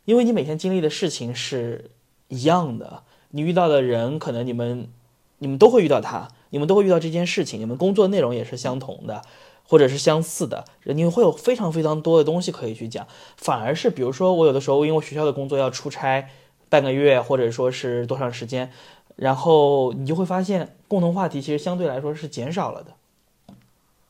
[0.06, 1.92] 因为你每天经历的事情是
[2.30, 4.90] 一样的，你遇到的人可能你们
[5.38, 9.22] 你们都会遇到他，你们都会遇到这件事情，你们工作内容也是相同的。
[9.70, 13.05] 或者是相似的，你会有非常非常多的东西可以去讲。
[13.38, 16.28] 反而是，比如说我有的时候因为学校的工作要出差
[16.70, 18.72] 半个月，或者说是多长时间，
[19.15, 22.93] 然后你就会发现共同话题其实相对来说是减少了的。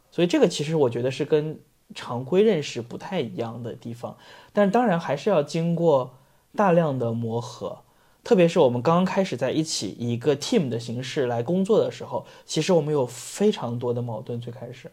[0.10, 1.60] 所以这个其实我觉得是跟
[1.94, 4.16] 常规认识不太一样的地方。
[4.54, 6.12] 但当然还是要经过
[6.56, 7.80] 大量的磨合，
[8.24, 14.40] 特别是我们刚刚开始在一起以一个 team 的形式来工作的时候，其实我们有非常多的矛盾。
[14.40, 14.90] 最开始。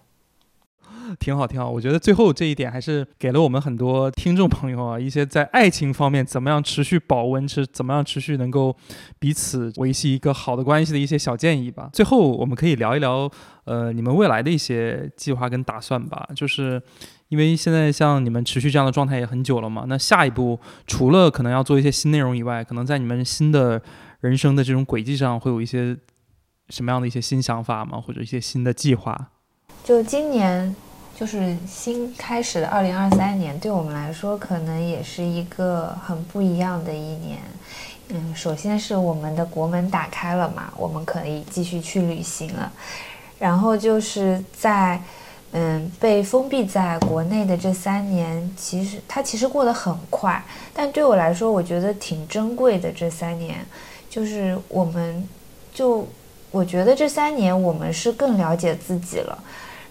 [1.18, 1.70] 挺好，挺好。
[1.70, 8.74] 我觉得最后这一点还是给了我们很多听众朋友啊，一些在爱情方面怎么样持续保温，是怎么样持续能够
[9.18, 11.88] 彼此维系一个好的关系的一些小建议吧。
[11.92, 13.30] 最后我们可以聊一聊，
[13.64, 16.28] 呃，你们未来的一些计划跟打算吧。
[16.34, 16.80] 就是
[17.28, 23.80] 因为现在像你们持续这样的状态也很久了嘛，那下一步除了可能要做一些新内容以外，可能在你们新的
[24.20, 25.96] 人生的这种轨迹上会有一些
[26.68, 28.00] 什么样的一些新想法吗？
[28.00, 29.30] 或者一些新的计划？
[29.84, 30.74] 就今年。
[31.18, 37.38] 就是新开始的二零二三年，对我们来说可能也是一个很不一样的一年。
[38.10, 42.70] 嗯，首先是我们的国门打开了嘛，我们可以继续去旅行了。
[43.38, 45.00] 然后就是在
[45.52, 50.44] 嗯，被封闭在国内的这三年，其实它其实过得很快，
[50.74, 52.92] 但对我来说，我觉得挺珍贵的。
[52.92, 53.64] 这三年，
[54.10, 55.26] 就是我们，
[55.72, 56.06] 就
[56.50, 59.38] 我觉得这三年我们是更了解自己了，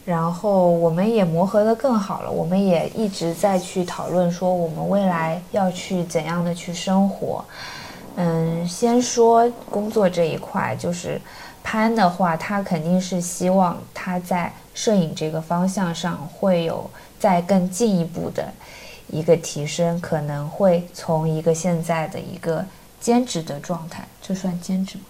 [0.06, 7.44] 然后我们也磨合的更好了，我们也一直在去讨论说我们未来要去怎样的去生活。
[8.16, 11.20] 嗯，先说工作这一块，就是
[11.64, 14.54] 潘的话，他肯定是希望他在。
[14.76, 18.46] 摄影这个方向上会有再更进一步的
[19.08, 22.62] 一个提升，可能会从一个现在的一个
[23.00, 25.04] 兼职的状态，这算兼职吗？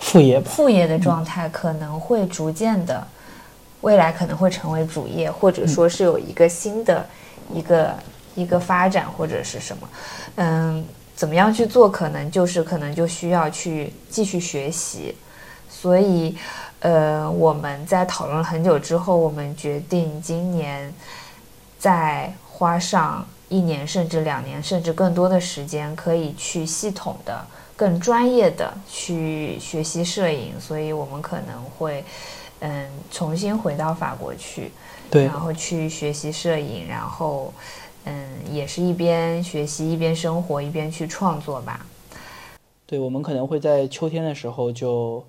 [0.00, 0.50] 副业吧。
[0.54, 3.08] 副业的状态可能会逐渐的，
[3.80, 7.06] 未来可能会成为主业，或者说是有一个新的
[7.52, 7.94] 一个
[8.34, 9.88] 一个发展或者是什么，
[10.36, 15.14] 嗯，怎么样去做，可能就是可能就需要去继续学习，
[15.68, 16.36] 所以。
[16.80, 20.92] 呃，我们在讨论了很久之后，我们决定今年
[21.78, 30.52] 再花上一年，甚至两年，甚至更多的时间，可以去系统的、更专业的去学习摄影。
[30.60, 32.04] 所以，我们可能会
[32.60, 34.70] 嗯重新回到法国去，
[35.10, 37.52] 对，然后去学习摄影，然后
[38.04, 41.84] 嗯也是一边学习一边生活一边去创作吧。
[42.86, 45.24] 对，我们可能会在秋天的时候就。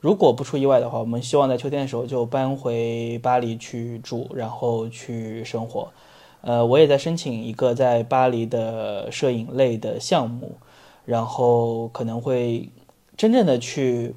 [0.00, 5.92] 如果不出意外的话，我们希望在秋天的时候就搬回巴黎去住，然后去生活。
[6.40, 10.56] 呃，我也在申请一个在巴黎的摄影类的项目，
[11.04, 12.68] 然后可能会
[13.16, 14.12] 真正的去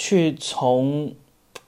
[0.00, 1.12] 去从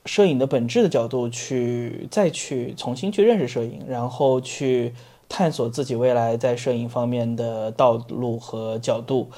[0.05, 4.91] 摄影的本质的角度去再去重新去认识摄影，然后去
[5.29, 9.29] 探索自己未来在摄影方面的道路和角度。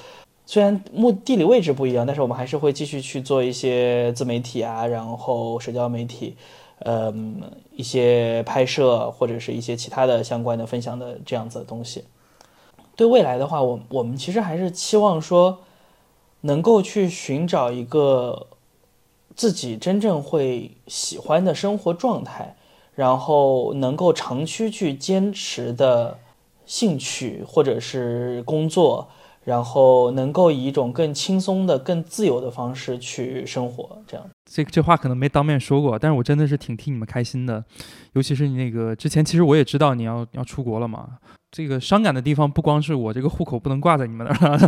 [0.45, 6.37] 虽然目地理位置不一样，但是我们还是会继续去做一些自媒体啊，然后社交媒体，
[6.79, 7.41] 嗯，
[7.75, 12.05] 一些拍摄或者是一些其他的相关的分享的这样子的东西。
[12.95, 15.59] 对未来的话，我我们其实还是期望说，
[16.39, 18.47] 能够去寻找一个
[19.36, 22.55] 自己真正会喜欢的生活状态，
[22.95, 26.17] 然后能够长期去坚持的
[26.65, 29.09] 兴趣或者是工作。
[29.45, 34.25] 然后能够以一种更轻松的、更自由的方式去生活，这样。
[34.43, 37.63] 这这话可能没当面说过，但是我真的是挺替你们开心的。
[38.13, 41.09] 尤其是你那个之前，其实我也知道你要要出国了嘛。
[41.51, 44.59] 这个伤感的地方不光是我这个户口不能挂在你们那儿，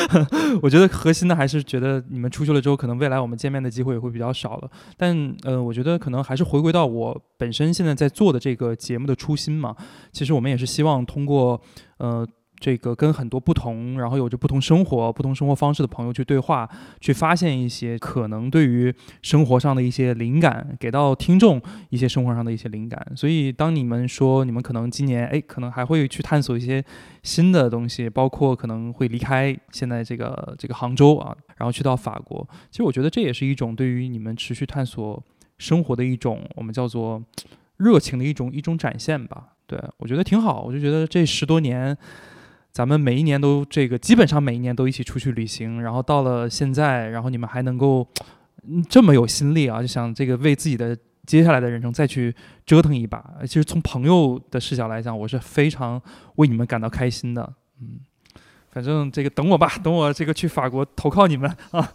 [0.62, 4.70] 我觉得核心的还是觉得你们出去了之后，可能未来我们见面的机会也会比较少了。
[4.96, 9.74] 但呃，我觉得可能还是回归到我本身现在在做的这个节目的初心嘛。
[10.12, 11.60] 其实我们也是希望通过
[11.98, 12.26] 呃。
[12.58, 16.68] 这个跟很多不同，然后有着不同生活、不同生活方式的朋友去对话，
[17.00, 23.12] 去发现一些可能对于生活上的一些灵感，给到听众一些生活上的一些灵感。
[23.14, 26.82] 所以，当你们说你们可能今年哎，可能还会去探索一些
[27.22, 32.48] 新的东西，包括可能会离开现在这个这个杭州啊，然后去到法国。
[32.70, 35.22] 其实，我觉得这也是一种对于你们持续探索
[35.58, 37.22] 生活的一种我们叫做
[37.76, 39.48] 热情的一种一种展现吧。
[39.66, 41.94] 对我觉得挺好，我就觉得这十多年。
[42.76, 48.06] 咱们每一年都这个，基本上每一年都一起出去旅行，然后到了现在，然后你们还能够
[48.86, 53.32] 这么有心力啊，就想这个为自己的接下来的人生再去折腾一把。
[53.44, 55.98] 其实从朋友的视角来讲，我是非常
[56.34, 57.98] 为你们感到开心的，嗯。
[58.76, 61.88] 反正这个等我吧，等我这个去法国投靠你们 啊，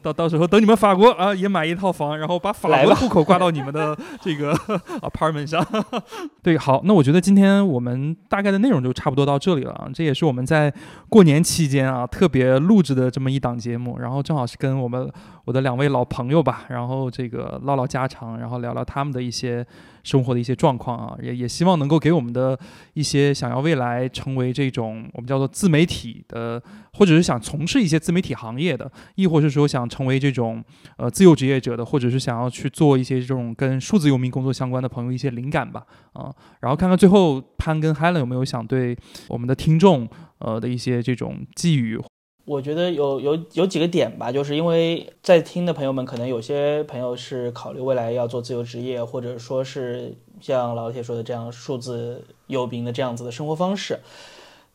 [0.00, 4.54] 到到时候等你们法国啊也买一套房，然后把法国户口挂到你们的这个
[5.02, 5.66] apartment 上。
[6.40, 10.72] 对，好，那我觉得今天我们大概的内容就差不多到这里了啊，这也是我们在
[11.08, 15.10] 过年期间啊特别录制的这么一档节目，然后正好是跟我们
[15.44, 19.66] 我的两位老朋友吧，然后这个唠唠家常，然后聊聊他们的一些。
[20.04, 22.60] 生活的一些状况啊，也也希望能够给我们的
[22.92, 30.62] 一些想要未来成为这种我们叫做自媒体的，或者是想从事一些自媒体行业的，亦或是说想成为这种
[30.98, 35.82] 呃自由职业者的，或者是想要去做一些这种跟数字游民工作相关的朋友一些灵感吧
[36.12, 36.30] 啊，
[36.60, 38.94] 然后看看最后潘跟 Helen 有没有想对
[39.28, 41.98] 我们的听众呃的一些这种寄语。
[42.46, 54.00] 我觉得有有有几个点吧，就是因为在听的朋友们，可能有些朋友是考虑未来要做自由职业，或者说是像老铁说的这样数字游民的这样子的生活方式。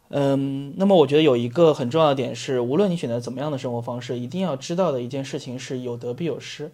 [0.09, 6.71] 嗯，那么我觉得有一个很重要的点是，无论你选择怎么样的生活方式，一定要知道的一件事情是有得必有失。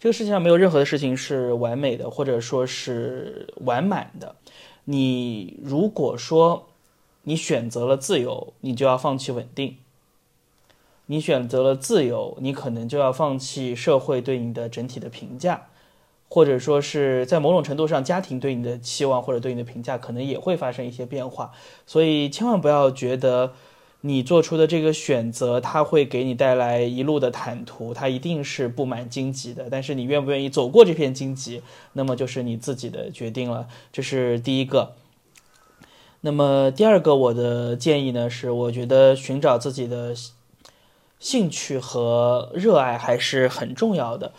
[0.00, 4.34] 这个世界上没有任何的事情是完美的，或者说是完满的。
[4.84, 6.70] 你如果说
[7.24, 9.76] 你选择了自由，你就要放弃稳定。
[11.06, 15.66] 你选择了自由，你可能就要放弃社会对你的整体的评价，
[16.28, 21.52] 或者说是在某种程度上，家庭对你的期望或者对你的评价，可能也会发生一些变化。
[21.86, 23.52] 所以千万不要觉得
[24.02, 29.68] 你做出的这个选择，它会给你带来一路的坦途，它一定是布满荆棘的。
[29.70, 33.68] 但是你愿不愿意走过这片荆棘，那么就是你自己的决定了。
[33.92, 34.94] 这是第一个。
[36.22, 40.14] 那么第二个，我的建议呢是，我觉得寻找自己的
[41.22, 44.32] 兴趣和热爱还是很重要的。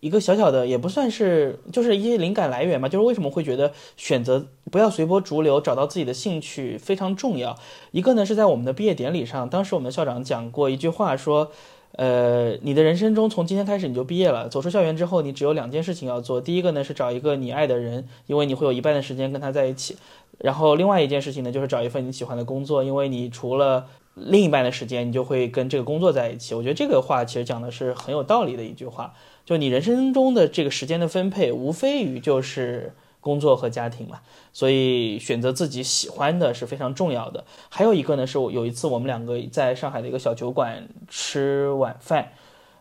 [0.00, 2.88] 一个小小的也不算是，就是一些灵感来源嘛。
[2.88, 7.56] 就是为什么会觉得选择不要随波逐流，找到自己的兴趣非常重要。
[7.90, 11.50] 一个呢是在我们的毕业典礼上，当时我们的校长讲过一句话，说，
[11.92, 16.40] 呃，你的人生中从今天开始你就毕业了，走出校园之后，你只有两件事情要做。
[16.40, 19.96] 第一个呢是找一个你爱的人，因为你会有一半的时间跟他在一起。
[20.38, 26.54] 然后另外一件事情呢就是找一份你喜欢的工作，因为你除了另一半的时间，你就会跟这个工作在一起。
[26.54, 29.14] 我觉得这个话其实讲的是很有道理的一句话。
[29.44, 34.20] 就你人生中的这个时间的分配，无非于就是工作和家庭嘛，
[34.52, 37.44] 所以选择自己喜欢的是非常重要的。
[37.68, 42.32] 还有一个呢，是我有一次我们两个在上海的一个小酒馆吃晚饭，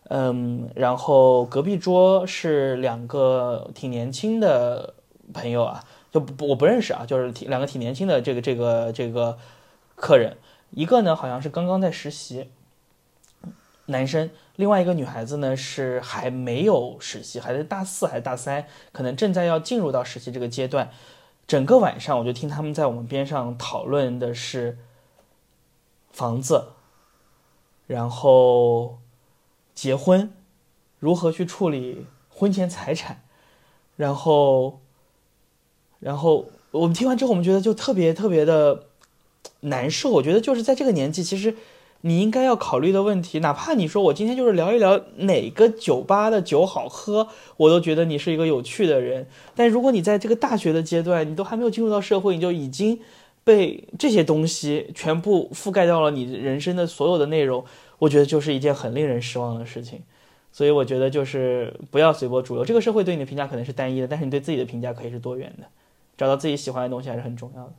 [0.10, 4.94] 嗯，然后隔壁桌是两个挺年轻的
[5.34, 9.38] 朋友啊，就不我不认识啊，就是挺两个挺年轻的这个这个这个
[9.96, 10.38] 客人，
[10.76, 12.50] 一个呢好像是刚刚在实习，
[13.86, 14.30] 男生。
[14.56, 20.92] 另外一个女孩子呢，是还没有实习，还在大四还是大三，可能正在要进入到实习这个阶段。
[21.48, 24.78] 整个晚上，我就听他们在我们边上讨论的是
[26.12, 26.68] 房子，
[27.88, 29.00] 然后
[29.74, 30.32] 结婚，
[31.00, 33.24] 如何去处理婚前财产，
[33.96, 34.80] 然后，
[36.00, 38.86] 然后我们听完之后，我们觉得就特别特别的
[39.64, 40.10] 难受。
[40.12, 41.56] 我觉得就是在这个年纪，其实。
[42.06, 49.26] 你应该要考虑的问题，哪怕你说我今天就是聊一聊哪个酒吧的酒好喝，我都觉得你是一个有趣的人。
[49.56, 53.00] 但如果你在这个大学的阶段，你都还没有进入到社会，你就已经
[53.46, 57.64] 被这些东西全部覆盖掉了你人生的所有的内容，
[58.00, 60.02] 我觉得就是一件很令人失望的事情。
[60.52, 62.66] 所以我觉得就是不要随波逐流。
[62.66, 65.66] 这个社会对你的评价可能是单一的，但是你对自己的评价可以是多元的。
[66.18, 67.74] 找到自己喜欢的东西还是很重要的。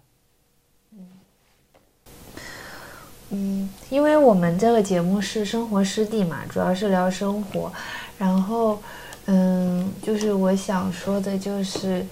[3.30, 7.72] 嗯，因为我们这个节目是生活湿地嘛，主要是聊生活。
[8.16, 8.78] 然后，
[9.26, 12.06] 嗯，就是我想说的，就是，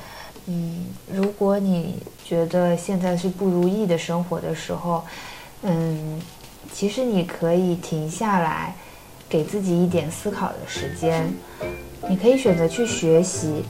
[0.46, 5.04] 嗯，如果你觉得现在是不如意的生活的时候，
[5.62, 6.20] 嗯，
[6.72, 8.74] 其实你可以停下来，
[9.28, 11.32] 给自己一点思考的时间。
[12.08, 13.62] 你可以选择去学习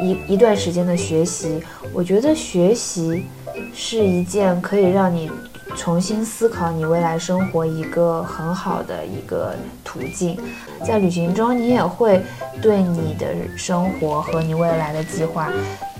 [0.00, 1.60] 一一段时间的学习。
[1.92, 3.26] 我觉得学习
[3.74, 5.30] 是一件可以让你。
[5.76, 9.54] 重新思考你未来生活一个很好的一个
[9.84, 10.38] 途径，
[10.84, 12.20] 在旅行中，你也会
[12.60, 15.50] 对你的生活和你未来的计划，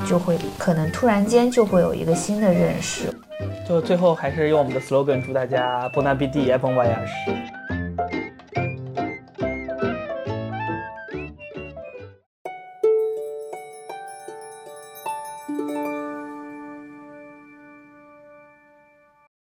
[0.07, 3.13] 就会可能突然间就会有一个新的认识。
[3.67, 7.62] 就最后还是用我们的 slogan 祝大家 Bon appetit, bon voyage。